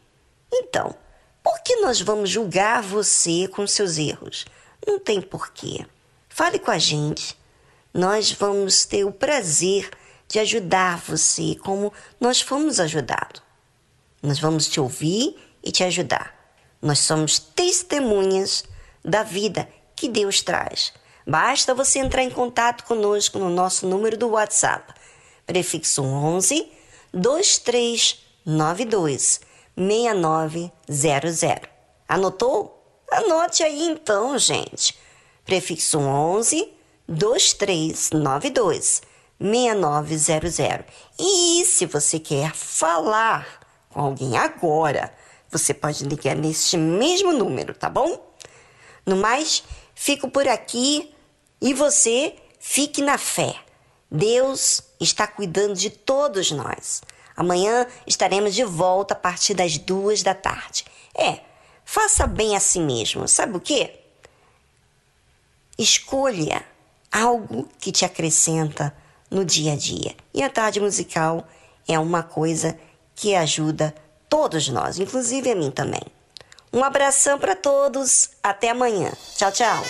Então, 0.53 0.93
por 1.41 1.63
que 1.63 1.77
nós 1.77 2.01
vamos 2.01 2.31
julgar 2.31 2.83
você 2.83 3.47
com 3.47 3.65
seus 3.65 3.97
erros? 3.97 4.45
Não 4.85 4.99
tem 4.99 5.21
porquê. 5.21 5.87
Fale 6.29 6.59
com 6.59 6.73
a 6.73 6.79
gente. 6.79 7.39
Nós 7.95 8.33
vamos 8.33 8.85
ter 8.85 9.05
o 9.05 9.13
prazer 9.13 9.89
de 10.27 10.41
ajudar 10.41 10.99
você 10.99 11.55
como 11.63 11.93
nós 12.21 12.41
fomos 12.41 12.81
ajudados. 12.81 13.41
Nós 14.21 14.41
vamos 14.41 14.67
te 14.67 14.81
ouvir 14.81 15.37
e 15.63 15.71
te 15.71 15.85
ajudar. 15.85 16.35
Nós 16.83 16.99
somos 16.99 17.39
testemunhas 17.39 18.65
da 19.07 19.23
vida 19.23 19.69
que 19.97 20.09
Deus 20.09 20.43
traz. 20.43 20.93
Basta 21.27 21.75
você 21.75 21.99
entrar 21.99 22.23
em 22.23 22.31
contato 22.31 22.85
conosco 22.85 23.39
no 23.39 23.49
nosso 23.49 23.89
número 23.89 24.17
do 24.17 24.29
WhatsApp 24.29 24.95
prefixo 25.47 26.03
11 26.03 26.69
2392 27.15 29.41
6900. 29.77 31.69
Anotou? 32.09 32.73
Anote 33.11 33.63
aí 33.63 33.87
então, 33.87 34.37
gente. 34.39 34.99
Prefixo 35.45 36.01
11 36.01 36.73
2392 37.09 39.03
6900. 39.39 40.85
E 41.19 41.65
se 41.65 41.87
você 41.87 42.19
quer 42.19 42.53
falar 42.53 43.47
com 43.91 44.01
alguém 44.01 44.37
agora, 44.37 45.15
você 45.51 45.73
pode 45.73 46.03
ligar 46.05 46.35
neste 46.35 46.77
mesmo 46.77 47.33
número, 47.33 47.73
tá 47.75 47.89
bom? 47.89 48.35
No 49.05 49.17
mais, 49.17 49.63
fico 49.97 50.31
por 50.31 50.47
aqui 50.47 51.13
e 51.61 51.75
você 51.75 52.37
fique 52.61 53.03
na 53.03 53.19
fé. 53.19 53.57
Deus 54.09 54.83
está 55.01 55.27
cuidando 55.27 55.75
de 55.75 55.91
todos 55.91 56.53
nós. 56.53 57.03
Amanhã 57.35 57.87
estaremos 58.07 58.55
de 58.55 58.63
volta 58.63 59.15
a 59.15 59.17
partir 59.17 59.55
das 59.55 59.77
duas 59.79 60.23
da 60.23 60.35
tarde. 60.35 60.85
É, 61.15 61.41
faça 61.85 62.27
bem 62.27 62.55
a 62.55 62.61
si 62.61 62.79
mesmo. 62.79 63.27
Sabe 63.27 63.57
o 63.57 63.61
que? 63.61 63.91
Escolha 65.77 66.65
algo 67.11 67.69
que 67.79 67.91
te 67.91 68.05
acrescenta 68.05 68.95
no 69.31 69.45
dia 69.45 69.73
a 69.73 69.77
dia. 69.77 70.15
E 70.33 70.43
a 70.43 70.49
tarde 70.49 70.79
musical 70.79 71.47
é 71.89 71.99
uma 71.99 72.23
coisa 72.23 72.79
que 73.15 73.35
ajuda 73.35 73.95
todos 74.29 74.69
nós, 74.69 74.99
inclusive 74.99 75.51
a 75.51 75.55
mim 75.55 75.71
também. 75.71 76.03
Um 76.77 76.85
abração 76.85 77.39
para 77.39 77.57
todos, 77.57 78.29
até 78.43 78.69
amanhã. 78.69 79.11
Tchau, 79.35 79.51
tchau. 79.51 79.83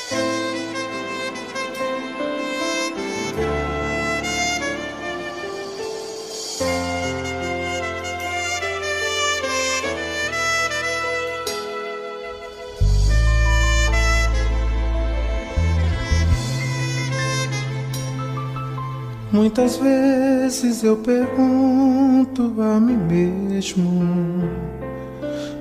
Muitas 19.32 19.76
vezes 19.78 20.84
eu 20.84 20.96
pergunto 20.98 22.54
a 22.62 22.78
mim 22.78 22.96
mesmo 22.96 24.75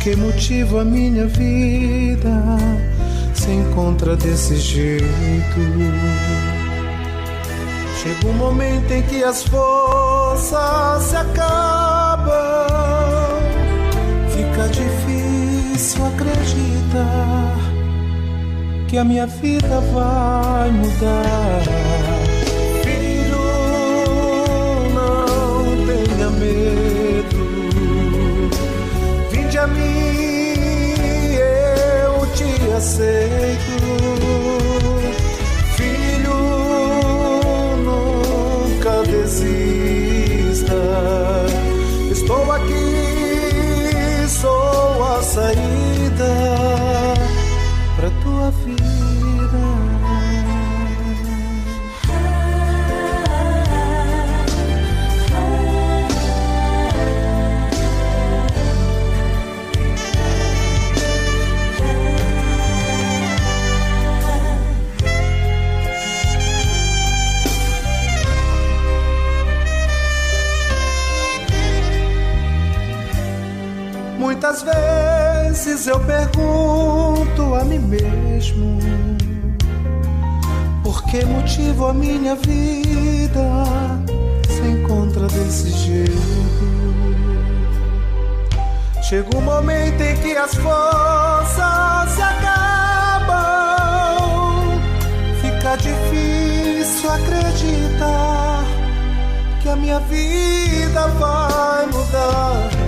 que 0.00 0.16
motivo 0.16 0.78
a 0.78 0.84
minha 0.84 1.26
vida 1.26 2.42
se 3.34 3.50
encontra 3.50 4.16
desse 4.16 4.56
jeito. 4.56 5.06
Chega 8.02 8.28
um 8.28 8.32
momento 8.32 8.90
em 8.92 9.02
que 9.02 9.22
as 9.22 9.42
forças 9.42 11.02
se 11.02 11.16
acabam, 11.16 12.32
fica 14.30 14.68
difícil 14.68 16.06
acreditar 16.06 17.56
que 18.88 18.96
a 18.96 19.04
minha 19.04 19.26
vida 19.26 19.80
vai 19.92 20.70
mudar. 20.70 21.62
Filho, 22.82 23.38
não 24.94 25.86
tenha 25.86 26.30
medo, 26.30 26.79
aceito. 32.80 34.69
Muitas 74.50 74.64
vezes 74.64 75.86
eu 75.86 76.00
pergunto 76.00 77.54
a 77.54 77.64
mim 77.64 77.78
mesmo 77.78 78.80
por 80.82 81.04
que 81.04 81.24
motivo 81.24 81.86
a 81.86 81.94
minha 81.94 82.34
vida 82.34 83.64
se 84.48 84.60
encontra 84.68 85.28
desse 85.28 85.70
jeito. 85.70 86.18
Chega 89.08 89.36
um 89.36 89.40
momento 89.40 90.00
em 90.00 90.16
que 90.16 90.36
as 90.36 90.52
forças 90.56 92.18
acabam, 92.20 93.38
fica 95.40 95.76
difícil 95.76 97.08
acreditar 97.08 98.64
que 99.62 99.68
a 99.68 99.76
minha 99.76 100.00
vida 100.00 101.06
vai 101.06 101.86
mudar. 101.86 102.79